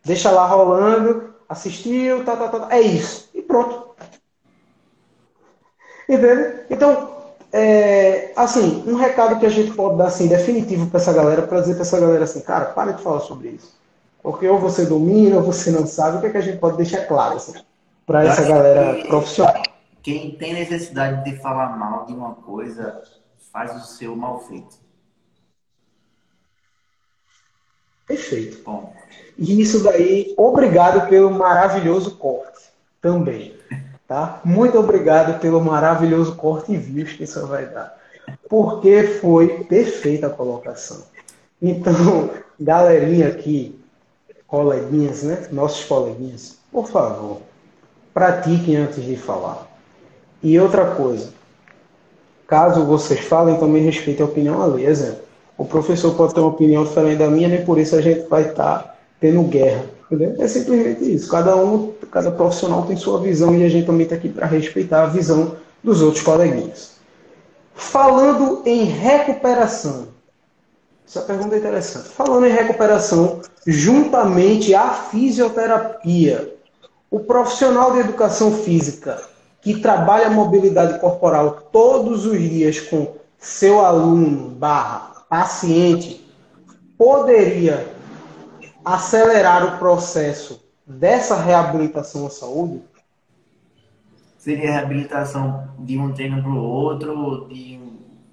[0.04, 2.68] Deixa lá rolando, assistiu, tá, tá, tá.
[2.70, 3.30] É isso.
[3.34, 3.96] E pronto.
[6.10, 6.66] Entende?
[6.70, 7.16] Então,
[7.54, 11.62] é, assim, um recado que a gente pode dar assim, definitivo para essa galera, para
[11.62, 13.85] dizer para essa galera assim, cara, para de falar sobre isso.
[14.26, 16.78] Porque ou você domina, ou você não sabe, o que, é que a gente pode
[16.78, 17.54] deixar claro assim,
[18.08, 19.62] para essa galera que profissional.
[20.02, 23.04] Quem tem necessidade de falar mal de uma coisa,
[23.54, 24.78] faz o seu mal feito.
[28.08, 28.64] Perfeito.
[28.66, 28.96] Bom.
[29.38, 33.56] E isso daí, obrigado pelo maravilhoso corte também.
[34.08, 34.42] Tá?
[34.44, 37.96] Muito obrigado pelo maravilhoso corte e views que isso vai dar.
[38.50, 41.04] Porque foi perfeita a colocação.
[41.62, 43.85] Então, galerinha aqui,
[44.48, 45.48] coleguinhas, né?
[45.52, 47.42] Nossos coleguinhas, por favor,
[48.14, 49.68] pratiquem antes de falar.
[50.42, 51.30] E outra coisa,
[52.48, 55.20] caso vocês falem, também respeitem a opinião alheia.
[55.58, 58.50] O professor pode ter uma opinião diferente da minha, nem por isso a gente vai
[58.50, 59.86] estar tá tendo guerra.
[60.06, 60.36] Entendeu?
[60.38, 61.30] É simplesmente isso.
[61.30, 65.04] Cada um, cada profissional tem sua visão e a gente também está aqui para respeitar
[65.04, 66.96] a visão dos outros coleguinhas.
[67.74, 70.08] Falando em recuperação,
[71.08, 72.10] essa pergunta é interessante.
[72.10, 76.56] Falando em recuperação, juntamente à fisioterapia,
[77.12, 79.22] o profissional de educação física
[79.62, 86.24] que trabalha a mobilidade corporal todos os dias com seu aluno barra paciente
[86.98, 87.88] poderia
[88.84, 92.82] acelerar o processo dessa reabilitação à saúde?
[94.38, 97.80] Seria reabilitação de um treino para o outro, de,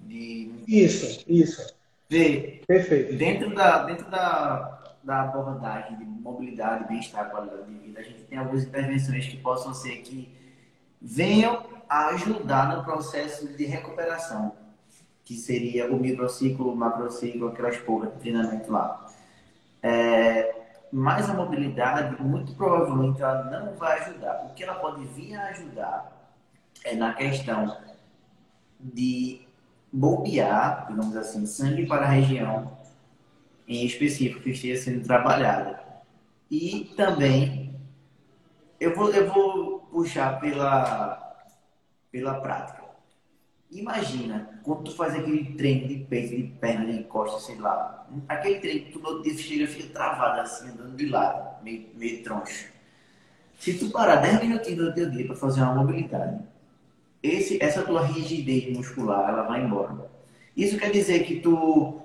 [0.07, 0.51] de...
[0.69, 1.75] Isso, isso.
[2.13, 3.17] Vê, Perfeito.
[3.17, 8.37] Dentro da, dentro da, da abordagem de mobilidade, bem-estar, qualidade de vida, a gente tem
[8.37, 10.31] algumas intervenções que possam ser que
[11.01, 14.55] venham a ajudar no processo de recuperação,
[15.25, 19.07] que seria o microciclo, o macrociclo, aquelas porras de treinamento lá.
[19.83, 20.55] É,
[20.93, 24.49] mas a mobilidade, muito provavelmente, ela não vai ajudar.
[24.51, 26.31] O que ela pode vir a ajudar
[26.85, 27.75] é na questão
[28.79, 29.51] de
[29.93, 32.79] bombear, digamos assim, sangue para a região
[33.69, 35.81] em específico que esteja sendo trabalhada.
[36.51, 37.75] E também,
[38.81, 41.47] eu vou, eu vou puxar pela,
[42.11, 42.83] pela prática.
[43.71, 48.07] Imagina, quando tu faz aquele treino de peito, de perna, de costa, sei lá.
[48.29, 52.23] Aquele treino que tu no dia chega fica travado assim, andando de lado, meio, meio
[52.23, 52.71] troncho.
[53.59, 56.45] Se tu parar 10 minutinhos do teu dia para fazer uma mobilidade,
[57.23, 60.11] esse, essa tua rigidez muscular, ela vai embora.
[60.57, 62.01] Isso quer dizer que tu,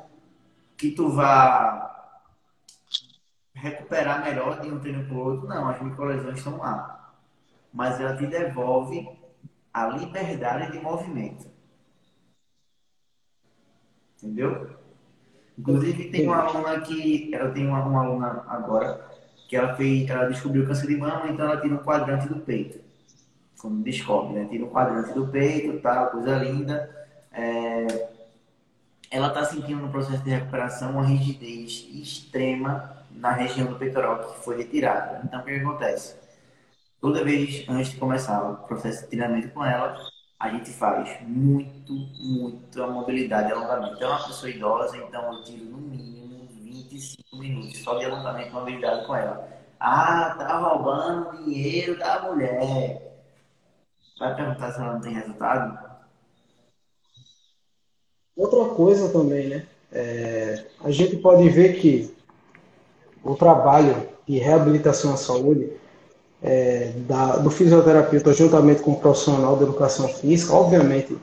[0.77, 1.87] que tu vá
[3.53, 5.47] recuperar melhor de um treino para o outro?
[5.47, 7.13] Não, as microlesões estão lá.
[7.73, 9.09] Mas ela te devolve
[9.73, 11.47] a liberdade de movimento.
[14.17, 14.77] Entendeu?
[15.57, 19.07] Inclusive tem uma aluna que ela tem uma, uma aluna agora
[19.47, 22.86] que ela fez, ela descobriu câncer de mama, então ela tira um quadrante do peito.
[23.59, 24.47] Como descobre, né?
[24.49, 27.07] Tira um quadrante do peito, tal, coisa linda.
[27.31, 28.09] É...
[29.09, 34.43] Ela está sentindo no processo de recuperação uma rigidez extrema na região do peitoral que
[34.43, 35.21] foi retirada.
[35.23, 36.15] Então o que acontece?
[36.99, 39.97] Toda vez antes de começar o processo de treinamento com ela,
[40.39, 44.03] a gente faz muito, muito a mobilidade e alongamento.
[44.03, 48.53] É uma pessoa idosa, então eu tiro no mínimo 25 minutos só de alongamento e
[48.53, 49.47] mobilidade com ela.
[49.79, 53.16] Ah, tá roubando dinheiro da mulher.
[54.19, 55.77] Vai perguntar se ela não tem resultado?
[58.35, 59.65] Outra coisa também, né?
[59.91, 62.15] É, a gente pode ver que
[63.23, 65.71] o trabalho de reabilitação à saúde
[66.41, 71.17] é, da, do fisioterapeuta juntamente com o profissional da educação física, obviamente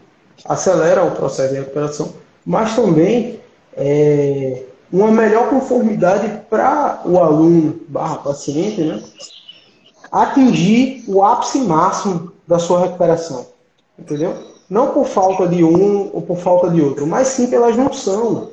[0.44, 2.14] acelera o processo de recuperação,
[2.44, 3.40] mas também
[3.74, 9.02] é, uma melhor conformidade para o aluno barra paciente, né,
[10.10, 13.46] atingir o ápice máximo da sua recuperação,
[13.98, 14.34] entendeu?
[14.68, 18.50] Não por falta de um ou por falta de outro, mas sim pela junção.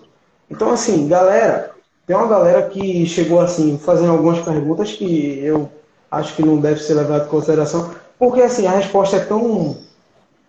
[0.49, 1.71] Então, assim, galera,
[2.05, 5.69] tem uma galera que chegou assim, fazendo algumas perguntas que eu
[6.09, 9.77] acho que não deve ser levado em consideração, porque assim, a resposta é tão,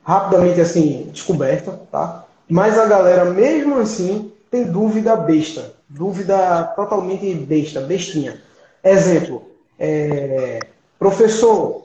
[0.05, 2.24] rapidamente assim descoberta, tá?
[2.49, 8.40] Mas a galera mesmo assim tem dúvida besta, dúvida totalmente besta, bestinha.
[8.84, 9.45] Exemplo,
[9.78, 10.59] é,
[10.99, 11.82] professor,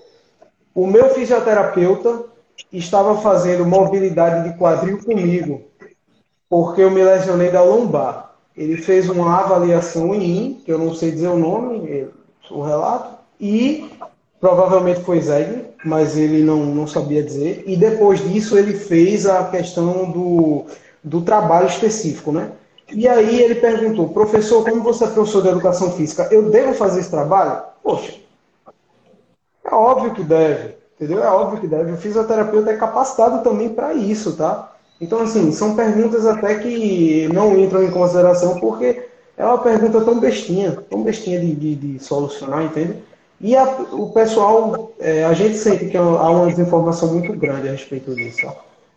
[0.78, 2.26] o meu fisioterapeuta
[2.72, 5.64] estava fazendo mobilidade de quadril comigo,
[6.48, 8.36] porque eu me lesionei da lombar.
[8.56, 12.08] Ele fez uma avaliação em mim, que eu não sei dizer o nome,
[12.52, 13.90] o relato, e
[14.40, 17.64] provavelmente foi Zeg, mas ele não, não sabia dizer.
[17.66, 20.66] E depois disso ele fez a questão do,
[21.04, 22.52] do trabalho específico, né?
[22.94, 27.00] E aí ele perguntou, professor, como você é professor de educação física, eu devo fazer
[27.00, 27.64] esse trabalho?
[27.82, 28.27] Poxa,
[29.70, 31.24] é óbvio que deve, entendeu?
[31.24, 31.92] É óbvio que deve.
[31.92, 34.74] O fisioterapeuta é capacitado também para isso, tá?
[35.00, 39.08] Então, assim, são perguntas até que não entram em consideração porque
[39.38, 42.96] é uma pergunta tão bestinha, tão bestinha de, de, de solucionar, entende?
[43.40, 47.72] E a, o pessoal, é, a gente sente que há uma desinformação muito grande a
[47.72, 48.48] respeito disso.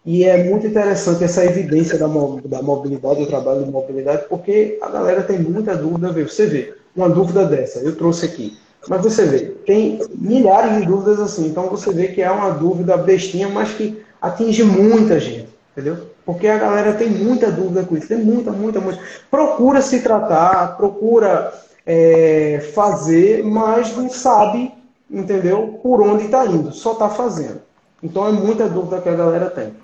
[0.07, 4.89] E é muito interessante essa evidência da, da mobilidade, do trabalho de mobilidade, porque a
[4.89, 6.11] galera tem muita dúvida.
[6.11, 8.57] Você vê, uma dúvida dessa, eu trouxe aqui.
[8.89, 11.47] Mas você vê, tem milhares de dúvidas assim.
[11.47, 15.99] Então você vê que é uma dúvida bestinha, mas que atinge muita gente, entendeu?
[16.25, 19.01] Porque a galera tem muita dúvida com isso, tem muita, muita, muita.
[19.31, 21.53] Procura se tratar, procura
[21.85, 24.73] é, fazer, mas não sabe,
[25.11, 27.61] entendeu, por onde está indo, só está fazendo.
[28.03, 29.75] Então é muita dúvida que a galera tem.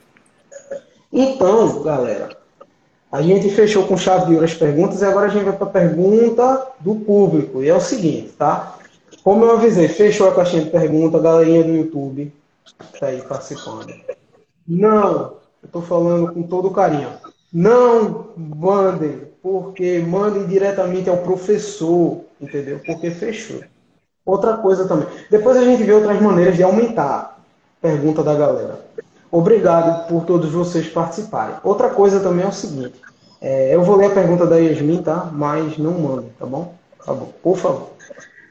[1.12, 2.36] Então, galera,
[3.10, 5.66] a gente fechou com chave de ouro as perguntas e agora a gente vai para
[5.66, 7.62] a pergunta do público.
[7.62, 8.76] E é o seguinte, tá?
[9.26, 12.32] Como eu avisei, fechou a caixinha de pergunta, galerinha do YouTube
[12.64, 13.92] está aí participando.
[14.64, 17.08] Não, eu estou falando com todo carinho.
[17.52, 22.80] Não mandem, porque mandem diretamente ao professor, entendeu?
[22.86, 23.64] Porque fechou.
[24.24, 25.08] Outra coisa também.
[25.28, 27.42] Depois a gente vê outras maneiras de aumentar.
[27.82, 28.78] Pergunta da galera.
[29.28, 31.56] Obrigado por todos vocês participarem.
[31.64, 32.94] Outra coisa também é o seguinte.
[33.40, 35.28] É, eu vou ler a pergunta da Yasmin, tá?
[35.32, 36.76] Mas não mandem, tá bom?
[37.04, 37.90] Tá bom, por favor.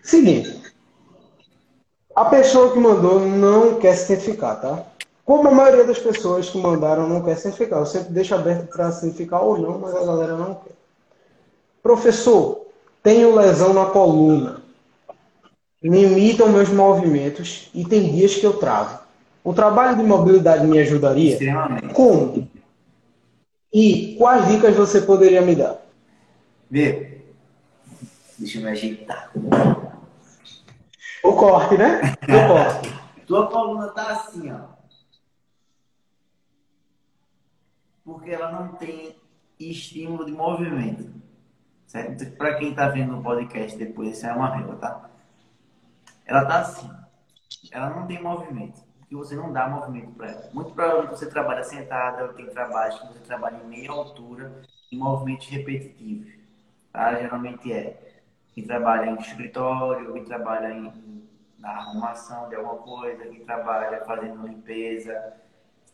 [0.03, 0.64] Seguinte.
[2.16, 4.86] A pessoa que mandou não quer se identificar, tá?
[5.26, 7.78] Como a maioria das pessoas que mandaram não quer se identificar.
[7.78, 10.72] Eu sempre deixo aberto para se identificar ou não, mas a galera não quer.
[11.84, 12.68] Professor,
[13.03, 14.61] tenho lesão na coluna.
[15.84, 18.99] Limitam meus movimentos e tem dias que eu travo.
[19.43, 21.38] O trabalho de mobilidade me ajudaria?
[21.93, 22.47] Como?
[23.74, 25.86] E quais dicas você poderia me dar?
[26.72, 27.20] Vê.
[28.39, 29.32] Deixa eu me ajeitar.
[31.26, 32.01] O corte, né?
[32.23, 33.26] O corte.
[33.26, 34.76] Tua coluna tá assim, ó.
[38.03, 39.15] Porque ela não tem
[39.59, 41.11] estímulo de movimento.
[41.88, 42.30] Certo?
[42.38, 45.09] Para quem tá vendo no podcast depois, isso é uma regra, tá?
[46.26, 46.91] Ela tá assim.
[47.71, 50.49] Ela não tem movimento que você não dá movimento para ela.
[50.53, 54.61] Muito provavelmente você trabalha sentada, tem trabalhos que você trabalha em meia altura,
[54.91, 56.32] em movimentos repetitivos.
[56.91, 57.15] Tá?
[57.15, 58.14] Geralmente é
[58.56, 61.22] quem trabalha em escritório, quem trabalha em,
[61.60, 65.34] na arrumação de alguma coisa, quem trabalha fazendo limpeza,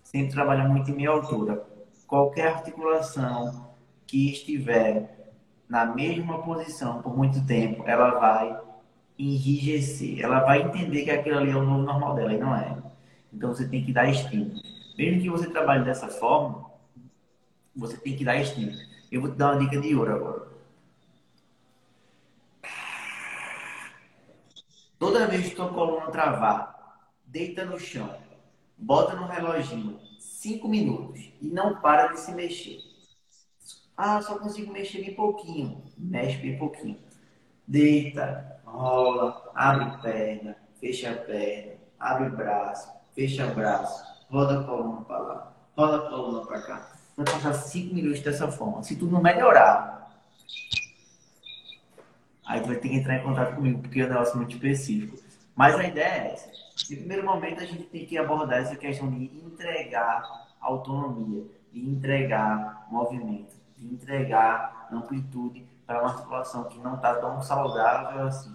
[0.04, 1.66] sempre trabalha muito em meia altura.
[2.06, 3.74] Qualquer articulação
[4.06, 5.34] que estiver
[5.68, 8.62] na mesma posição por muito tempo, ela vai
[9.18, 10.20] enrijecer.
[10.24, 12.78] Ela vai entender que aquilo ali é o novo normal dela e não é.
[13.34, 14.62] Então você tem que dar estímulo.
[14.96, 16.70] Mesmo que você trabalhe dessa forma,
[17.76, 18.78] você tem que dar estímulo.
[19.12, 20.51] Eu vou te dar uma dica de ouro agora.
[25.02, 28.16] Toda vez que tua coluna travar, deita no chão,
[28.78, 32.78] bota no reloginho, 5 minutos e não para de se mexer.
[33.98, 35.84] Ah, só consigo mexer bem pouquinho.
[35.98, 37.00] Mexe bem pouquinho.
[37.68, 45.18] Deita, rola, abre perna, fecha a perna, abre braço, fecha braço, roda a coluna para
[45.18, 46.92] lá, roda a coluna para cá.
[47.18, 48.84] Vai passar 5 minutos dessa forma.
[48.84, 50.11] Se tu não melhorar,
[52.52, 55.18] aí vai ter que entrar em contato comigo, porque é um negócio muito específico.
[55.56, 56.50] Mas a ideia é essa.
[56.90, 60.22] No primeiro momento, a gente tem que abordar essa questão de entregar
[60.60, 68.28] autonomia, de entregar movimento, de entregar amplitude para uma articulação que não está tão saudável
[68.28, 68.54] assim.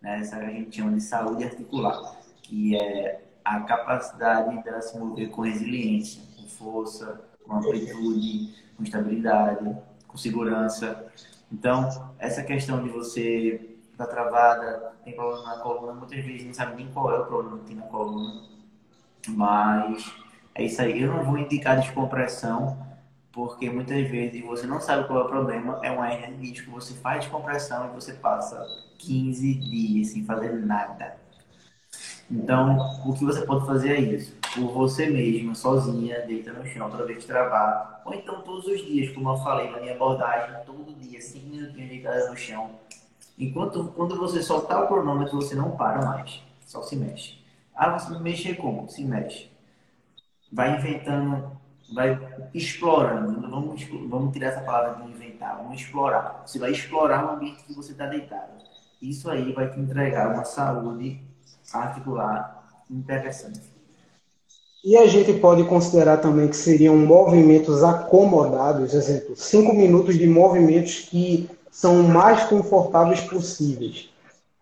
[0.00, 0.20] Né?
[0.20, 5.42] Essa a gente chama de saúde articular, que é a capacidade dela se mover com
[5.42, 11.12] resiliência, com força, com amplitude, com estabilidade, com segurança.
[11.50, 16.54] Então, essa questão de você estar tá travada, tem problema na coluna, muitas vezes não
[16.54, 18.42] sabe nem qual é o problema que tem na coluna.
[19.28, 20.12] Mas
[20.54, 21.00] é isso aí.
[21.00, 22.86] Eu não vou indicar descompressão,
[23.32, 26.94] porque muitas vezes você não sabe qual é o problema, é uma hernia disco, você
[26.94, 28.64] faz descompressão e você passa
[28.98, 31.16] 15 dias sem fazer nada.
[32.30, 32.76] Então,
[33.06, 34.35] o que você pode fazer é isso.
[34.54, 38.02] Por você mesmo, sozinha, deita no chão toda vez que travar.
[38.04, 41.88] Ou então todos os dias, como eu falei na minha abordagem, todo dia, cinco minutinhos
[41.88, 42.70] deitada no chão.
[43.38, 46.42] Enquanto quando você soltar o cronômetro, você não para mais.
[46.66, 47.38] Só se mexe.
[47.74, 48.88] Ah, você mexer como?
[48.88, 49.50] Se mexe.
[50.50, 51.52] Vai inventando,
[51.94, 52.18] vai
[52.54, 53.40] explorando.
[53.50, 55.58] Vamos, vamos tirar essa palavra de inventar.
[55.58, 56.42] Vamos explorar.
[56.46, 58.52] Você vai explorar o ambiente que você está deitado.
[59.02, 61.20] Isso aí vai te entregar uma saúde
[61.72, 63.75] articular interessante.
[64.86, 71.08] E a gente pode considerar também que seriam movimentos acomodados, exemplo, cinco minutos de movimentos
[71.10, 74.10] que são mais confortáveis possíveis.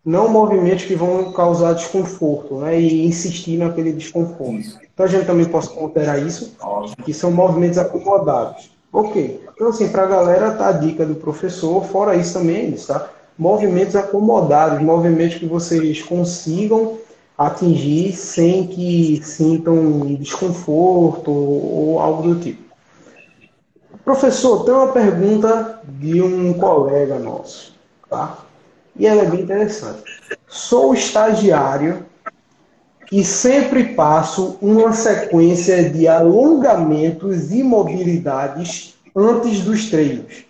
[0.03, 2.81] Não movimentos que vão causar desconforto, né?
[2.81, 4.81] E insistir naquele desconforto.
[4.95, 6.57] Então a gente também pode considerar isso,
[7.05, 8.71] que são movimentos acomodados.
[8.91, 9.43] Ok.
[9.55, 12.87] Então, assim, para a galera, tá a dica do professor, fora isso também é isso,
[12.87, 13.11] tá?
[13.37, 16.97] Movimentos acomodados, movimentos que vocês consigam
[17.37, 22.63] atingir sem que sintam desconforto ou algo do tipo.
[24.05, 27.75] Professor, tem uma pergunta de um colega nosso,
[28.09, 28.39] tá?
[28.97, 30.03] E ela é bem interessante.
[30.47, 32.05] Sou estagiário
[33.11, 40.45] e sempre passo uma sequência de alongamentos e mobilidades antes dos treinos,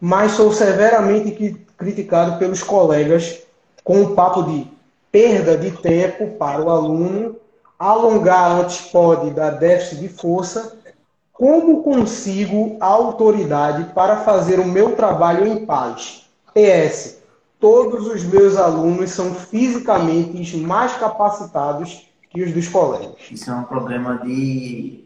[0.00, 3.42] mas sou severamente criticado pelos colegas
[3.82, 4.73] com o papo de
[5.14, 7.36] perda de tempo para o aluno,
[7.78, 10.76] alongar antes pode dar déficit de força.
[11.32, 16.28] Como consigo a autoridade para fazer o meu trabalho em paz?
[16.52, 17.22] PS.
[17.60, 23.14] Todos os meus alunos são fisicamente mais capacitados que os dos colegas.
[23.30, 25.04] Isso é um problema de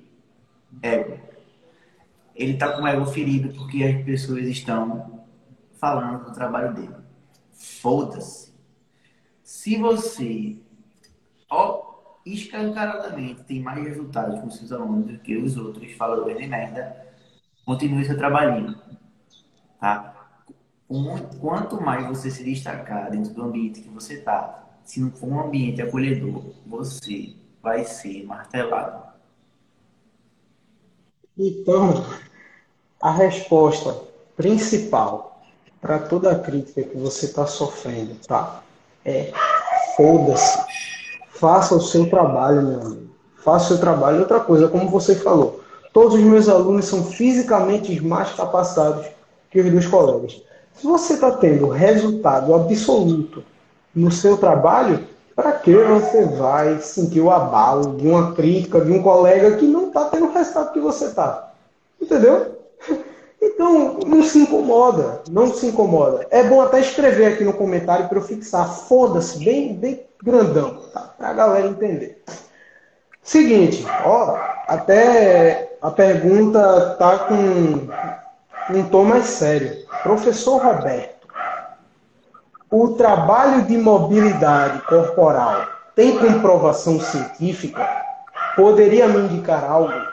[0.82, 1.18] ego.
[2.34, 5.20] Ele está com o ego ferido porque as pessoas estão
[5.78, 6.94] falando do trabalho dele.
[7.52, 8.47] Foda-se
[9.48, 10.58] se você,
[11.48, 11.94] ó,
[12.26, 17.06] escancaradamente tem mais resultados com seus alunos do que os outros faladores de merda,
[17.64, 18.78] continue seu trabalhinho,
[19.80, 20.28] tá?
[21.40, 25.40] Quanto mais você se destacar dentro do ambiente que você tá, se não for um
[25.40, 29.02] ambiente acolhedor, você vai ser martelado.
[31.38, 32.04] Então,
[33.00, 33.98] a resposta
[34.36, 35.42] principal
[35.80, 38.62] para toda a crítica que você está sofrendo, tá?
[39.08, 39.32] É,
[39.96, 40.58] foda-se.
[41.30, 43.08] Faça o seu trabalho, meu amigo.
[43.42, 44.20] Faça o seu trabalho.
[44.20, 45.60] Outra coisa, como você falou,
[45.94, 49.06] todos os meus alunos são fisicamente mais capacitados
[49.50, 50.42] que os dos colegas.
[50.74, 53.42] Se você está tendo resultado absoluto
[53.94, 59.02] no seu trabalho, para que você vai sentir o abalo de uma crítica de um
[59.02, 61.52] colega que não está tendo o resultado que você está?
[62.00, 62.57] Entendeu?
[63.58, 66.24] Então, não se incomoda, não se incomoda.
[66.30, 68.68] É bom até escrever aqui no comentário para eu fixar.
[68.68, 71.12] Foda-se, bem, bem grandão, tá?
[71.18, 72.22] Para a galera entender.
[73.20, 74.38] Seguinte, ó,
[74.68, 79.84] até a pergunta tá com um tom mais sério.
[80.04, 81.26] Professor Roberto,
[82.70, 87.84] o trabalho de mobilidade corporal tem comprovação científica?
[88.54, 90.07] Poderia me indicar algo?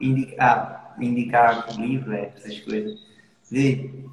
[0.00, 2.98] Indicar, indicar livro, é, essas coisas.
[3.50, 4.04] Vê,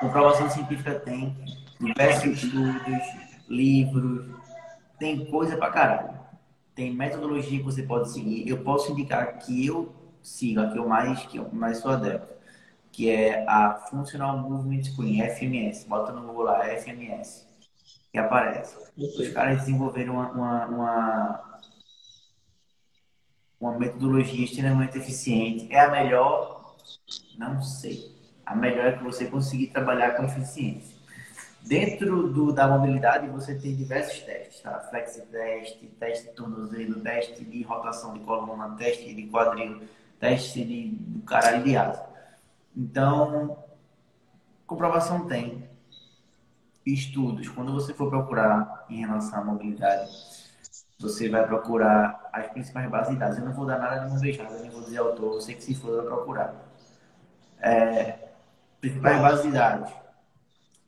[0.00, 1.34] comprovação científica tem,
[1.80, 3.02] diversos estudos,
[3.48, 4.26] livros,
[4.98, 6.14] tem coisa pra caralho.
[6.74, 8.48] Tem metodologia que você pode seguir.
[8.48, 12.34] Eu posso indicar que eu sigo, a que eu mais, que eu mais sou adepto,
[12.90, 15.86] que é a Functional Movement Screen, FMS.
[15.86, 17.46] Bota no Google lá, FMS,
[18.10, 18.76] que aparece.
[18.96, 21.53] Os caras desenvolveram uma, uma
[23.64, 25.72] uma metodologia extremamente eficiente.
[25.72, 26.76] É a melhor?
[27.38, 28.14] Não sei.
[28.44, 30.94] A melhor é que você conseguir trabalhar com eficiência.
[31.62, 34.78] Dentro do, da mobilidade, você tem diversos testes, tá?
[34.90, 39.80] Flex test, teste de tornozelo, teste de rotação de coluna, teste de quadril,
[40.20, 42.04] teste de do caralho de asa.
[42.76, 43.56] Então,
[44.66, 45.66] comprovação tem.
[46.84, 50.10] Estudos, quando você for procurar em relação à mobilidade,
[51.04, 53.38] você vai procurar as principais bases de dados.
[53.38, 55.74] Eu não vou dar nada de uma nada, nem vou dizer autor, você que se
[55.74, 56.54] for vai procurar.
[57.60, 58.18] É,
[58.80, 59.92] principais bases de dados.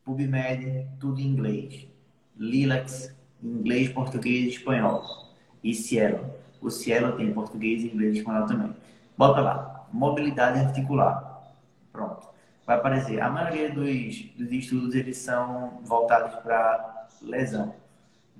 [0.04, 1.86] PubMed, tudo em inglês.
[2.36, 5.02] Lilacs, inglês, português e espanhol.
[5.62, 6.34] E Cielo.
[6.60, 8.74] O Cielo tem português, inglês e espanhol também.
[9.18, 9.86] Bota lá.
[9.92, 11.54] Mobilidade articular.
[11.92, 12.26] Pronto.
[12.66, 13.20] Vai aparecer.
[13.20, 17.74] A maioria dos, dos estudos eles são voltados para lesão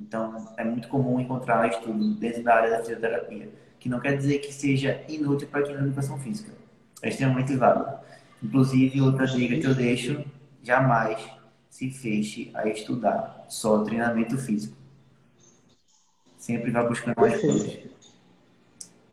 [0.01, 4.38] então, é muito comum encontrar estudo dentro da área da fisioterapia, que não quer dizer
[4.38, 6.53] que seja inútil para quem é educação física.
[7.03, 7.97] É extremamente válido.
[8.42, 10.24] Inclusive, outra dica que eu deixo,
[10.62, 11.18] jamais
[11.70, 14.76] se feche a estudar só treinamento físico.
[16.36, 17.78] Sempre vai buscando mais coisas.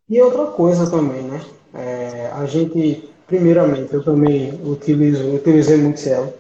[0.10, 1.42] E outra coisa também, né?
[1.74, 6.34] É, a gente, primeiramente, eu também utilizo, utilizei muito Cielo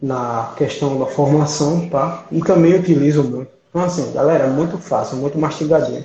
[0.00, 2.26] na questão da formação, tá?
[2.30, 3.61] E também utilizo muito.
[3.72, 6.02] Então, assim, galera, muito fácil, muito mastigadinho.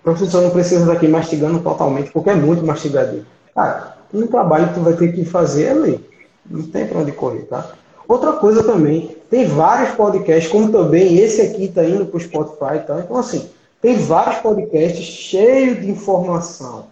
[0.00, 3.26] O professor não precisa estar aqui mastigando totalmente, porque é muito mastigadinho.
[3.52, 6.10] Cara, um trabalho que tu vai ter que fazer é ler.
[6.48, 7.72] Não tem para onde correr, tá?
[8.06, 12.86] Outra coisa também, tem vários podcasts, como também esse aqui está indo para o Spotify,
[12.86, 13.00] tá?
[13.00, 13.50] Então, assim,
[13.82, 16.86] tem vários podcasts cheios de informação.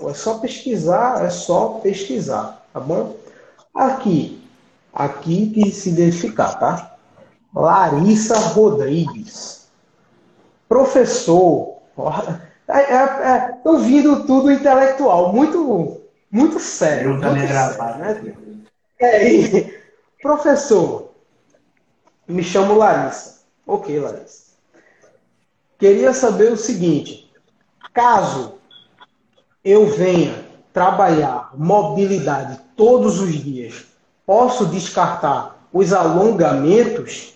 [0.00, 3.16] É só pesquisar, é só pesquisar, tá bom?
[3.74, 4.42] Aqui,
[4.92, 6.93] aqui que se identificar, tá?
[7.54, 9.68] Larissa Rodrigues.
[10.68, 11.78] Professor.
[12.66, 16.00] É, é, é, vindo tudo intelectual, muito,
[16.30, 17.14] muito sério.
[17.14, 18.34] Eu também gravado, né?
[18.98, 19.78] É, e,
[20.22, 21.10] professor,
[22.26, 23.42] me chamo Larissa.
[23.66, 24.44] Ok, Larissa
[25.84, 27.30] queria saber o seguinte:
[27.92, 28.54] caso
[29.62, 33.84] eu venha trabalhar mobilidade todos os dias,
[34.24, 37.33] posso descartar os alongamentos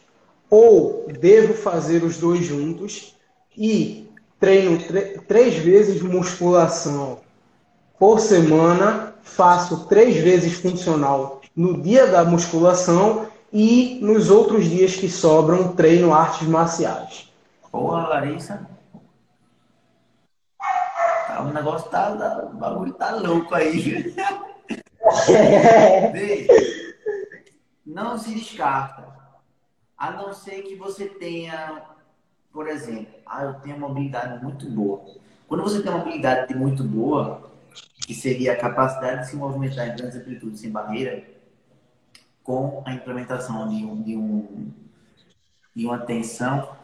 [0.50, 3.14] ou devo fazer os dois juntos
[3.56, 4.78] e treino
[5.26, 7.18] três vezes musculação
[7.98, 15.08] por semana, faço três vezes funcional no dia da musculação e nos outros dias que
[15.08, 17.28] sobram treino artes marciais.
[17.70, 18.66] Porra, Larissa.
[21.26, 22.48] Tá, o negócio tá, tá.
[22.52, 24.14] O bagulho tá louco aí.
[27.84, 29.07] não se descarta.
[29.98, 31.82] A não ser que você tenha,
[32.52, 35.04] por exemplo, ah, eu tenho uma mobilidade muito boa.
[35.48, 37.50] Quando você tem uma mobilidade muito boa,
[38.06, 41.24] que seria a capacidade de se movimentar em grandes amplitudes sem barreira,
[42.42, 44.72] com a implementação de, um, de, um,
[45.74, 46.78] de uma tensão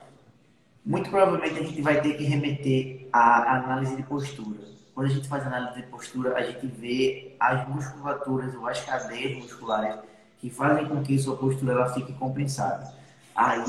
[0.84, 4.60] muito provavelmente a gente vai ter que remeter à análise de postura.
[4.94, 9.42] Quando a gente faz análise de postura, a gente vê as musculaturas ou as cadeias
[9.42, 9.96] musculares
[10.38, 12.93] que fazem com que sua postura ela fique compensada.
[13.34, 13.64] Aí,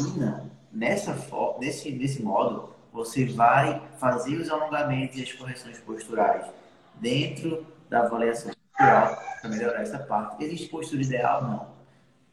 [0.72, 1.18] nessa,
[1.60, 6.46] nesse, nesse modo, você vai fazer os alongamentos e as correções posturais
[6.96, 10.44] dentro da avaliação postural para melhorar essa parte.
[10.44, 11.42] Existe postura ideal?
[11.44, 11.68] Não.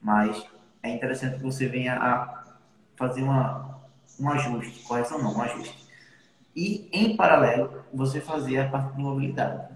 [0.00, 0.44] Mas
[0.82, 2.44] é interessante que você venha a
[2.96, 3.72] fazer uma
[4.20, 5.88] um ajuste, correção não, um ajuste.
[6.54, 9.68] E, em paralelo, você fazer a parte de mobilidade.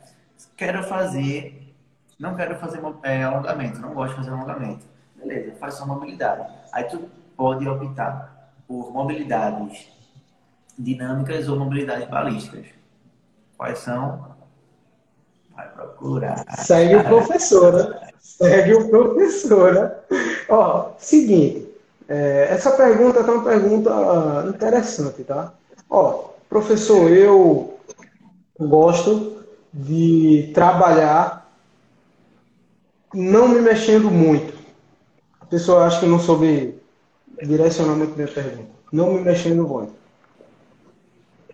[0.57, 1.75] Quero fazer,
[2.19, 4.85] não quero fazer é, alongamento, não gosto de fazer alongamento.
[5.17, 6.47] Beleza, faz só mobilidade.
[6.73, 9.87] Aí tu pode optar por mobilidades
[10.79, 12.67] dinâmicas ou mobilidades balísticas.
[13.57, 14.37] Quais são?
[15.55, 16.45] Vai procurar.
[16.59, 18.11] Segue o professor, né?
[18.19, 19.93] Segue o professor, né?
[20.49, 21.67] Ó, seguinte.
[22.09, 23.91] É, essa pergunta é uma pergunta
[24.49, 25.53] interessante, tá?
[25.89, 27.79] Ó, professor, eu
[28.59, 31.47] gosto de trabalhar
[33.15, 34.55] não me mexendo muito.
[35.41, 36.76] A pessoa acha que não soube
[37.43, 38.71] direcionar muito minha pergunta.
[38.93, 39.93] Não me mexendo muito.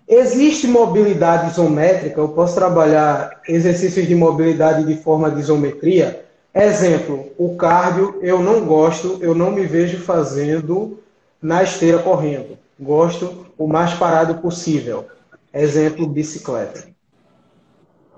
[0.08, 2.20] Existe mobilidade isométrica?
[2.20, 6.24] Eu posso trabalhar exercícios de mobilidade de forma de isometria?
[6.54, 11.00] Exemplo, o cardio eu não gosto, eu não me vejo fazendo
[11.40, 12.58] na esteira correndo.
[12.78, 15.06] Gosto o mais parado possível.
[15.54, 16.92] Exemplo, bicicleta.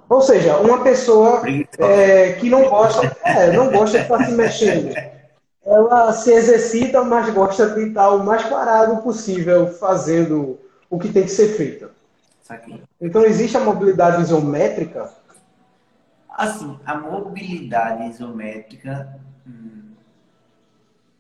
[0.09, 1.43] Ou seja, uma pessoa
[1.79, 4.95] é, que não gosta, é, não gosta de estar se mexendo.
[5.67, 10.59] Ela se exercita, mas gosta de estar o mais parado possível fazendo
[10.91, 11.91] o que tem que ser feito.
[13.01, 15.11] Então existe a mobilidade isométrica
[16.37, 19.93] Assim, a mobilidade isométrica hum,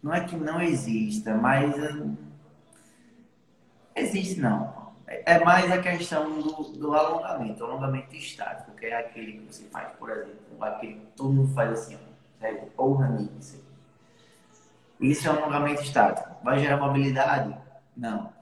[0.02, 2.16] não é que não exista, mas hum,
[3.94, 4.92] existe não.
[5.06, 9.54] É, é mais a questão do, do alongamento, o alongamento estático, que é aquele que
[9.54, 13.63] você faz, por exemplo, aquele que todo mundo faz assim, ó, porra nisso.
[15.00, 16.28] Isso é um alongamento estático.
[16.42, 17.56] Vai gerar mobilidade?
[17.96, 18.32] Não.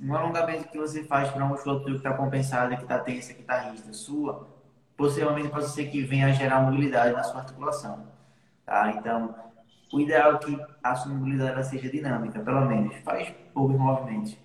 [0.00, 3.40] Um alongamento que você faz para uma musculatura que está compensada, que está tensa, que
[3.40, 4.48] está rígida, sua,
[4.96, 8.06] possivelmente pode ser que venha a gerar mobilidade na sua articulação.
[8.64, 8.92] Tá?
[8.92, 9.34] Então,
[9.92, 12.96] o ideal é que a sua mobilidade seja dinâmica, pelo menos.
[13.04, 14.36] Faz poucos movimentos.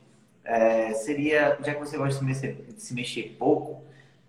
[0.43, 3.83] É, seria, já que você gosta de se mexer, de se mexer pouco,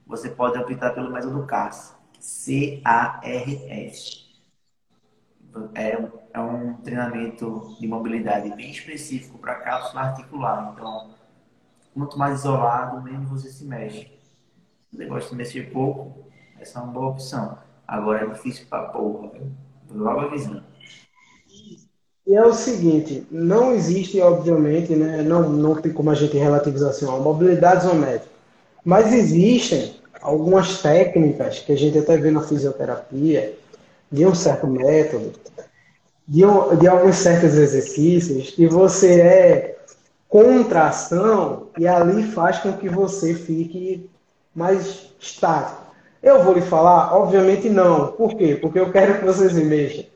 [0.07, 1.97] você pode optar pelo método CARS.
[2.21, 2.69] C-A-R-S.
[5.75, 5.99] É,
[6.33, 10.73] é um treinamento de mobilidade bem específico para cápsula articular.
[10.75, 11.11] Então,
[11.95, 14.19] quanto mais isolado, menos você se mexe
[14.93, 16.25] você gosta de mexer pouco,
[16.59, 17.59] essa é uma boa opção.
[17.87, 19.51] Agora é difícil pra porra, viu?
[19.91, 20.63] Logo avisando.
[22.27, 26.91] E é o seguinte, não existe, obviamente, né, não, não tem como a gente relativizar
[26.91, 28.35] assim, mobilidade isométrica,
[28.85, 33.57] mas existem algumas técnicas que a gente até vê na fisioterapia,
[34.11, 35.33] de um certo método,
[36.27, 39.79] de, um, de alguns certos exercícios, que você é
[40.29, 44.11] contração e ali faz com que você fique
[44.55, 45.89] mais estático.
[46.23, 47.15] Eu vou lhe falar?
[47.15, 48.09] Obviamente não.
[48.13, 48.59] Por quê?
[48.61, 50.11] Porque eu quero que vocês se.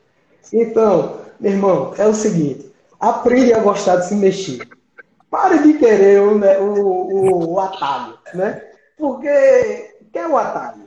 [0.52, 4.68] Então, meu irmão, é o seguinte: aprende a gostar de se mexer.
[5.30, 8.62] Pare de querer o, né, o, o atalho, né?
[8.98, 10.82] Porque quer o atalho.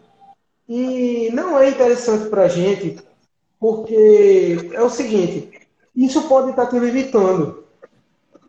[0.68, 2.98] E não é interessante para a gente,
[3.60, 5.52] porque é o seguinte:
[5.96, 7.64] isso pode estar te limitando.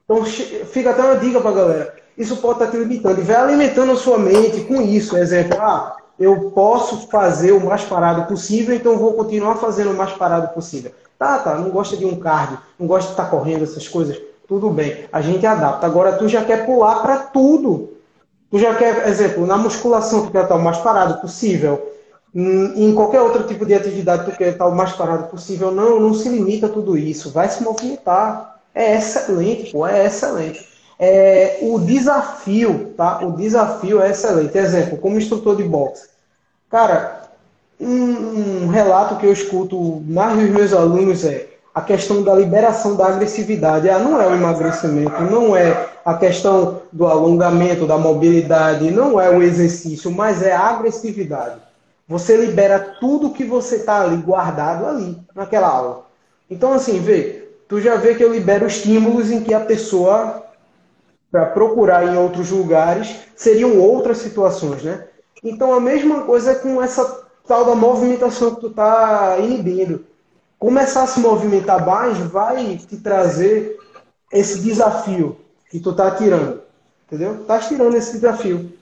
[0.04, 1.96] Então, fica até uma dica para galera.
[2.16, 3.20] Isso pode estar te limitando.
[3.20, 5.16] E vai alimentando a sua mente com isso.
[5.16, 10.12] Exemplo, ah, eu posso fazer o mais parado possível, então vou continuar fazendo o mais
[10.12, 10.92] parado possível.
[11.18, 14.20] Tá, tá, não gosta de um cardio, não gosta de estar correndo, essas coisas.
[14.48, 15.86] Tudo bem, a gente adapta.
[15.86, 17.94] Agora tu já quer pular para tudo.
[18.50, 21.95] Tu já quer, exemplo, na musculação tu quer estar o mais parado possível.
[22.38, 25.70] Em qualquer outro tipo de atividade tu quer estar o mais parado possível.
[25.70, 27.30] Não, não se limita a tudo isso.
[27.30, 28.60] Vai se movimentar.
[28.74, 30.68] É excelente, pô, é excelente.
[30.98, 33.24] É, o desafio, tá?
[33.24, 34.56] O desafio é excelente.
[34.58, 36.08] Exemplo, como instrutor de boxe.
[36.70, 37.22] Cara,
[37.80, 42.96] um, um, relato que eu escuto mais dos meus alunos é a questão da liberação
[42.96, 43.88] da agressividade.
[43.88, 49.30] Ah, não é o emagrecimento, não é a questão do alongamento, da mobilidade, não é
[49.30, 51.65] o exercício, mas é a agressividade.
[52.08, 56.06] Você libera tudo que você está ali guardado ali, naquela aula.
[56.48, 60.44] Então, assim, vê, tu já vê que eu libero estímulos em que a pessoa,
[61.30, 65.06] para procurar em outros lugares, seriam outras situações, né?
[65.42, 70.04] Então, a mesma coisa com essa tal da movimentação que tu tá inibindo.
[70.58, 73.78] Começar a se movimentar mais vai te trazer
[74.32, 75.36] esse desafio
[75.70, 76.62] que tu tá tirando.
[77.06, 77.44] Entendeu?
[77.44, 78.72] Tá tirando esse desafio.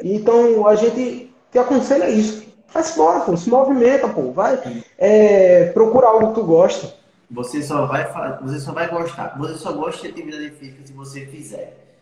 [0.00, 2.51] Então a gente te aconselha isso.
[2.72, 4.58] Faz fora, pô, se movimenta, pô, vai.
[4.96, 6.94] É, procura algo que tu gosta.
[7.30, 8.10] Você só vai
[8.40, 9.36] você só vai gostar.
[9.38, 11.98] Você só gosta de atividade física se você fizer.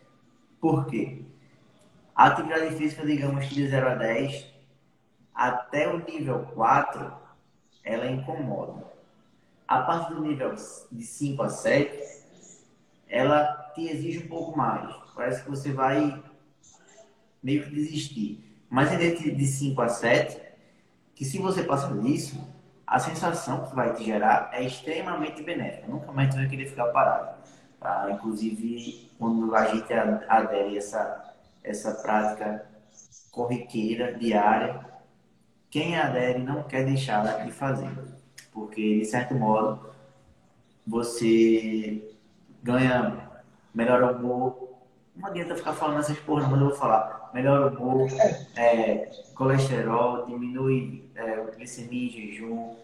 [0.61, 1.23] Por quê?
[2.15, 4.47] A atividade física, digamos que de 0 a 10,
[5.35, 7.13] até o nível 4,
[7.83, 8.85] ela incomoda.
[9.67, 10.55] A partir do nível
[10.93, 11.91] de 5 a 7,
[13.09, 14.95] ela te exige um pouco mais.
[15.17, 16.23] Parece que você vai
[17.43, 18.65] meio que desistir.
[18.69, 20.50] Mas dentro de 5 a 7,
[21.21, 22.43] que se você passar disso,
[22.87, 25.87] a sensação que vai te gerar é extremamente benéfica.
[25.87, 27.37] Nunca mais tu vai querer ficar parado.
[27.79, 28.09] Tá?
[28.11, 32.65] Inclusive, quando a gente adere essa, essa prática
[33.31, 34.81] corriqueira, diária,
[35.69, 37.91] quem adere não quer deixar de fazer,
[38.51, 39.91] porque de certo modo
[40.87, 42.17] você
[42.63, 43.29] ganha
[43.75, 44.71] melhor humor.
[45.15, 47.20] Não adianta ficar falando essas porra, mas eu vou falar.
[47.33, 48.09] Melhor humor,
[48.57, 52.75] é, colesterol, diminui é, glicemia em jejum,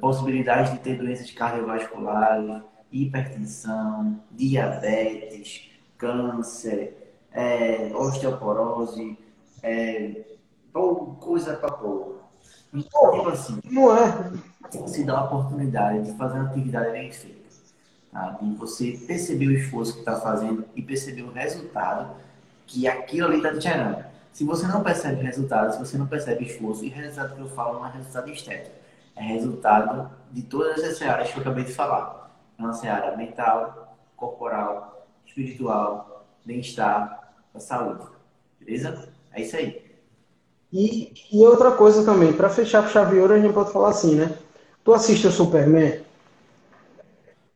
[0.00, 6.96] possibilidade de ter doenças cardiovasculares, hipertensão, diabetes, câncer,
[7.32, 9.18] é, osteoporose,
[9.62, 10.24] é,
[11.20, 12.20] coisa pra porra.
[12.72, 14.32] Então, tipo assim, não é?
[14.86, 17.40] Se dá a oportunidade de fazer uma atividade bem feita.
[18.12, 18.38] Tá?
[18.42, 22.14] E você perceber o esforço que está fazendo e perceber o resultado
[22.70, 24.04] que aquilo ali está te gerando.
[24.32, 27.80] Se você não percebe resultado, se você não percebe esforço, e resultado que eu falo
[27.80, 28.76] não é resultado estético,
[29.16, 32.30] é resultado de todas essas áreas que eu acabei de falar.
[32.56, 38.04] É uma área mental, corporal, espiritual, bem-estar, saúde.
[38.60, 39.08] Beleza?
[39.32, 39.90] É isso aí.
[40.72, 44.14] E, e outra coisa também, para fechar com chave ouro, a gente pode falar assim,
[44.14, 44.38] né?
[44.84, 46.00] Tu assiste o Superman,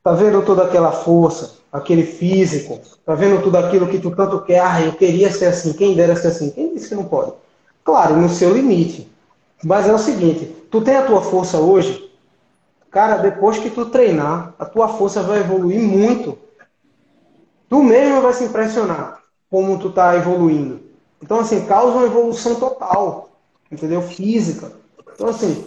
[0.05, 4.61] tá vendo toda aquela força, aquele físico, tá vendo tudo aquilo que tu tanto quer,
[4.61, 7.33] ah, eu queria ser assim, quem dera ser assim, quem disse que não pode?
[7.83, 9.11] Claro, no seu limite.
[9.65, 12.13] Mas é o seguinte, tu tem a tua força hoje,
[12.91, 16.39] cara, depois que tu treinar, a tua força vai evoluir muito.
[17.71, 20.83] Tu mesmo vai se impressionar como tu tá evoluindo.
[21.23, 23.31] Então, assim, causa uma evolução total,
[23.73, 24.03] entendeu?
[24.03, 24.71] Física.
[25.15, 25.65] Então, assim,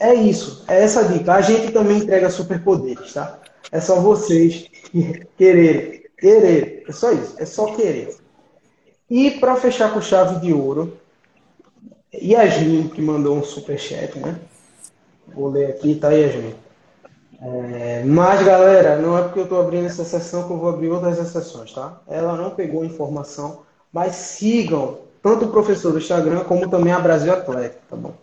[0.00, 0.64] é isso.
[0.66, 1.34] É essa dica.
[1.34, 3.38] A gente também entrega superpoderes, tá?
[3.70, 4.66] É só vocês
[5.36, 6.02] quererem.
[6.18, 6.84] Querer.
[6.88, 7.34] É só isso.
[7.38, 8.16] É só querer.
[9.08, 10.98] E para fechar com chave de ouro,
[12.12, 14.38] Yasmin, que mandou um superchat, né?
[15.28, 16.54] Vou ler aqui, tá, Yasmin?
[17.40, 20.88] É, mas, galera, não é porque eu estou abrindo essa sessão que eu vou abrir
[20.88, 22.00] outras exceções, tá?
[22.08, 23.62] Ela não pegou informação
[23.92, 28.14] mas sigam tanto o professor do Instagram como também a Brasil Atlético, tá bom?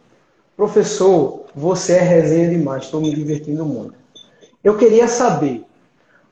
[0.55, 3.95] Professor, você é resenha demais, estou me divertindo muito.
[4.65, 5.63] Eu queria saber,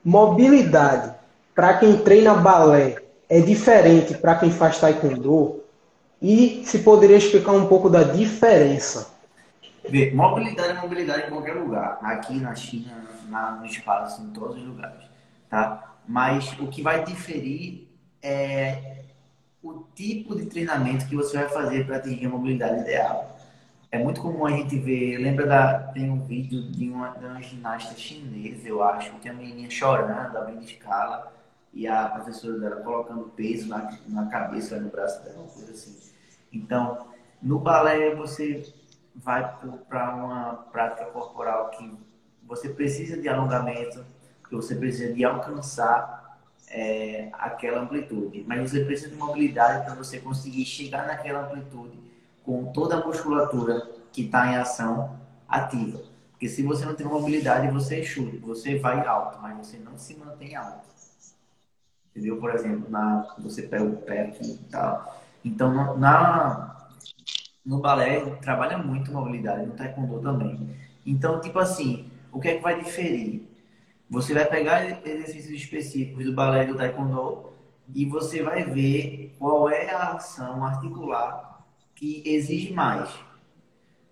[0.03, 1.13] mobilidade
[1.53, 2.95] para quem treina balé
[3.29, 5.61] é diferente para quem faz taekwondo?
[6.19, 9.13] E se poderia explicar um pouco da diferença?
[10.15, 11.99] Mobilidade é mobilidade em qualquer lugar.
[12.01, 15.03] Aqui na China, na, no espaço, em todos os lugares.
[15.47, 15.93] Tá?
[16.07, 17.87] Mas o que vai diferir
[18.19, 19.03] é
[19.61, 23.37] o tipo de treinamento que você vai fazer para atingir a mobilidade ideal.
[23.93, 27.39] É muito comum a gente ver, lembra da tem um vídeo de uma, de uma
[27.39, 31.31] ginasta chinesa, eu acho, que uma menininha chorando, abrindo escala,
[31.71, 35.95] e a professora dela colocando peso na, na cabeça, no braço dela, uma coisa assim.
[36.51, 37.05] Então,
[37.39, 38.73] no balé você
[39.13, 39.55] vai
[39.87, 41.95] para uma prática corporal que
[42.47, 44.03] você precisa de alongamento,
[44.49, 50.19] que você precisa de alcançar é, aquela amplitude, mas você precisa de mobilidade para você
[50.19, 52.12] conseguir chegar naquela amplitude
[52.43, 55.17] com toda a musculatura que está em ação
[55.47, 56.01] ativa.
[56.31, 59.97] Porque se você não tem mobilidade, você é chute, você vai alto, mas você não
[59.97, 60.87] se mantém alto.
[62.11, 62.37] Entendeu?
[62.37, 65.21] Por exemplo, na, você pega o pé aqui e tal.
[65.43, 66.89] Então, na,
[67.65, 70.75] no balé, trabalha muito mobilidade, no taekwondo também.
[71.05, 73.47] Então, tipo assim, o que é que vai diferir?
[74.09, 77.53] Você vai pegar exercícios específicos do balé e do taekwondo
[77.95, 81.52] e você vai ver qual é a ação articular
[81.95, 83.09] que exige mais.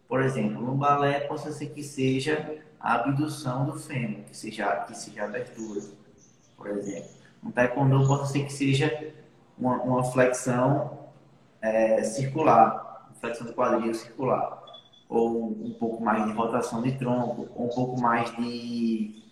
[0.08, 4.98] Por exemplo, no balé, possa ser que seja a abdução do fêmur, que seja, que
[4.98, 5.82] seja a abertura,
[6.58, 7.10] por exemplo.
[7.42, 9.14] No taekwondo pode ser que seja
[9.58, 11.00] uma, uma flexão
[11.62, 14.62] é, circular, flexão do quadril circular,
[15.08, 19.24] ou um pouco mais de rotação de tronco, ou um pouco mais de,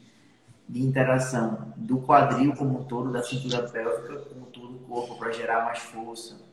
[0.67, 5.31] de interação do quadril como um todo, da cintura pélvica como todo o corpo, para
[5.31, 6.48] gerar mais força.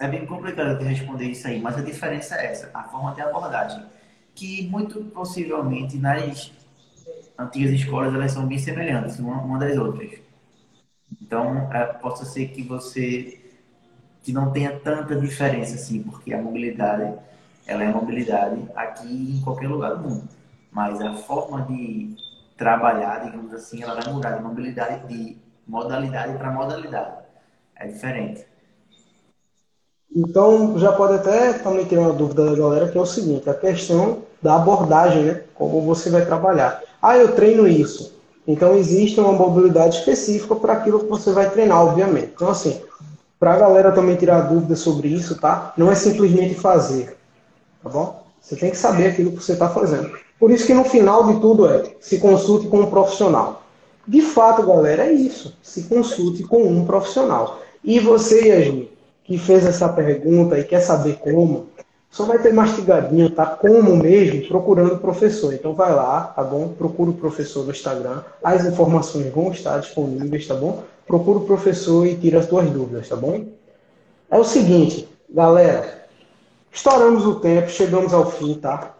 [0.00, 3.20] É bem complicado de responder isso aí, mas a diferença é essa, a forma de
[3.20, 3.84] abordagem,
[4.34, 6.50] que muito possivelmente nas
[7.38, 10.12] antigas escolas elas são bem semelhantes uma, uma das outras.
[11.20, 13.40] Então, é, possa ser que você
[14.22, 17.18] que não tenha tanta diferença assim, porque a mobilidade,
[17.66, 19.06] ela é mobilidade aqui
[19.38, 20.28] em qualquer lugar do mundo.
[20.72, 22.16] Mas a forma de
[22.56, 27.24] trabalhar, digamos assim, ela vai mudar de mobilidade de modalidade para modalidade.
[27.76, 28.46] É diferente.
[30.14, 33.54] Então, já pode até também ter uma dúvida da galera, que é o seguinte, a
[33.54, 35.42] questão da abordagem, né?
[35.54, 36.82] Como você vai trabalhar.
[37.02, 38.14] Ah, eu treino isso.
[38.46, 42.32] Então, existe uma mobilidade específica para aquilo que você vai treinar, obviamente.
[42.34, 42.80] Então, assim,
[43.40, 45.72] para a galera também tirar dúvidas sobre isso, tá?
[45.76, 47.16] Não é simplesmente fazer,
[47.82, 48.22] tá bom?
[48.40, 50.12] Você tem que saber aquilo que você está fazendo.
[50.38, 53.62] Por isso que no final de tudo é, se consulte com um profissional.
[54.06, 55.56] De fato, galera, é isso.
[55.62, 57.60] Se consulte com um profissional.
[57.82, 58.88] E você, Yasmin,
[59.24, 61.68] que fez essa pergunta e quer saber como,
[62.10, 63.46] só vai ter mastigadinho, tá?
[63.46, 65.52] Como mesmo, procurando o professor.
[65.52, 66.68] Então vai lá, tá bom?
[66.68, 68.22] Procura o professor no Instagram.
[68.42, 70.84] As informações vão estar disponíveis, tá bom?
[71.06, 73.46] Procura o professor e tira as tuas dúvidas, tá bom?
[74.30, 76.04] É o seguinte, galera.
[76.70, 78.94] Estouramos o tempo, chegamos ao fim, tá?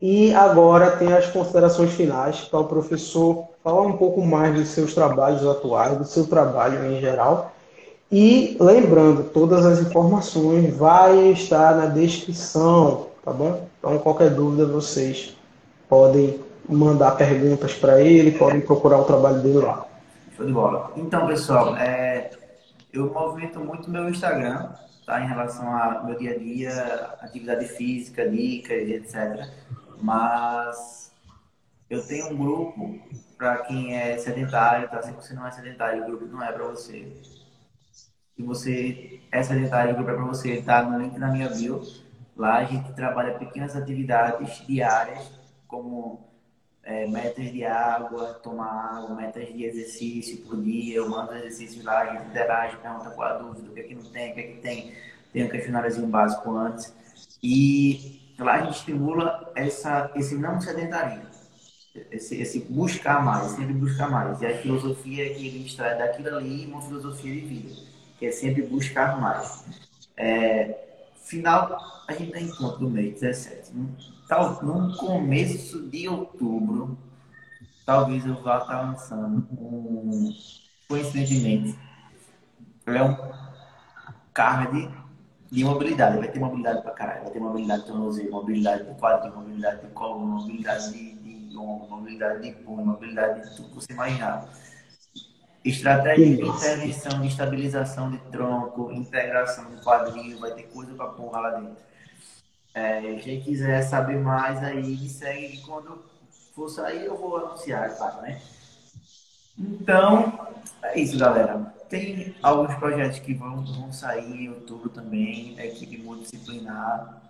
[0.00, 4.94] E agora tem as considerações finais para o professor falar um pouco mais dos seus
[4.94, 7.52] trabalhos atuais, do seu trabalho em geral
[8.10, 13.68] e lembrando, todas as informações vai estar na descrição, tá bom?
[13.78, 15.36] Então qualquer dúvida vocês
[15.88, 19.86] podem mandar perguntas para ele, podem procurar o trabalho dele lá.
[20.36, 20.92] Show de bola.
[20.96, 22.30] Então, pessoal, é,
[22.92, 24.68] eu movimento muito meu Instagram,
[25.04, 25.20] tá?
[25.20, 29.48] Em relação ao meu dia a dia, atividade física, dicas, etc.
[30.00, 31.10] Mas
[31.88, 32.98] eu tenho um grupo
[33.36, 35.02] para quem é sedentário, tá?
[35.02, 37.12] Se você não é sedentário, o grupo não é para você
[38.36, 41.82] se você essa detalhe que para você tá no link na minha bio.
[42.36, 45.30] Lá a gente trabalha pequenas atividades diárias,
[45.66, 46.20] como
[46.82, 50.96] é, metas de água, tomar água, metas de exercício por dia.
[50.96, 53.94] Eu mando exercícios lá, a gente interage, pergunta qual a dúvida, o que é que
[53.94, 54.94] não tem, o que é que tem.
[55.32, 56.94] Tem um questionáriozinho básico antes.
[57.42, 61.26] E lá a gente estimula essa, esse não sedentarismo.
[62.10, 64.42] Esse, esse buscar mais, sempre buscar mais.
[64.42, 68.62] E a filosofia que ele extrai daquilo ali uma filosofia de vida que é sempre
[68.62, 69.64] buscar mais.
[70.16, 73.72] É, final, a gente tem encontro do mês 17.
[74.28, 76.98] Tal, no começo de outubro,
[77.84, 80.34] talvez eu vá estar lançando um,
[80.88, 81.78] coincidentemente,
[82.86, 83.16] é um
[84.32, 84.90] card
[85.50, 86.18] de mobilidade.
[86.18, 87.22] Vai ter mobilidade pra caralho.
[87.24, 91.88] Vai ter mobilidade de tornozelo, mobilidade de quadril, mobilidade de coluna, mobilidade de, de ombro,
[91.88, 94.48] mobilidade de punho, mobilidade de tudo que você imaginar.
[95.68, 101.40] Estratégia de intervenção, de estabilização de tronco, integração de quadril, vai ter coisa pra porra
[101.40, 101.84] lá dentro.
[102.72, 106.04] É, quem quiser saber mais aí, me segue quando
[106.54, 108.40] for sair, eu vou anunciar, claro, né?
[109.58, 110.46] Então,
[110.82, 111.74] é isso, galera.
[111.88, 117.22] Tem alguns projetos que vão, vão sair em outubro também, a equipe multidisciplinar,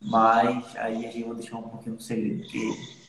[0.00, 3.05] mas aí a gente vai deixar um pouquinho no segredo, porque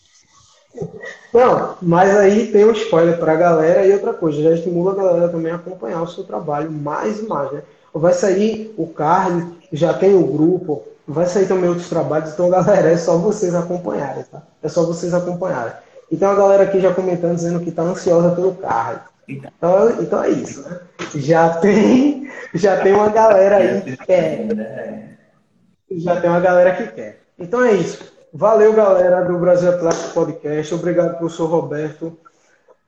[1.34, 4.96] não, mas aí tem um spoiler para a galera e outra coisa, já estimula a
[4.96, 7.62] galera também a acompanhar o seu trabalho mais e mais, né?
[7.94, 12.92] Vai sair o card, já tem o grupo, vai sair também outros trabalhos, então galera,
[12.92, 14.44] é só vocês acompanharem, tá?
[14.62, 15.74] É só vocês acompanharem.
[16.12, 19.02] Então a galera aqui já comentando dizendo que está ansiosa pelo card.
[19.28, 20.80] Então, então é isso, né?
[21.16, 25.18] Já tem, já tem uma galera aí que quer.
[25.92, 27.20] Já tem uma galera que quer.
[27.38, 28.17] Então é isso.
[28.38, 30.76] Valeu, galera do Brasil Atlético Podcast.
[30.76, 32.16] Obrigado, professor Roberto.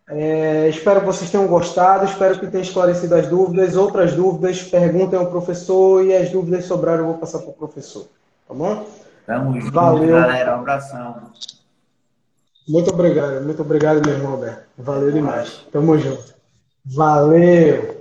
[0.08, 3.76] É, espero que vocês tenham gostado, espero que tenham esclarecido as dúvidas.
[3.76, 8.06] Outras dúvidas, perguntem ao professor e as dúvidas sobraram, eu vou passar para o professor.
[8.48, 8.86] Tá bom?
[9.26, 10.10] Tamo junto, Valeu.
[10.10, 10.56] galera.
[10.56, 11.16] Um abração.
[12.68, 14.66] Muito obrigado, muito obrigado mesmo, Roberto.
[14.78, 15.66] Valeu demais.
[15.72, 16.32] Tamo junto.
[16.86, 17.99] Valeu!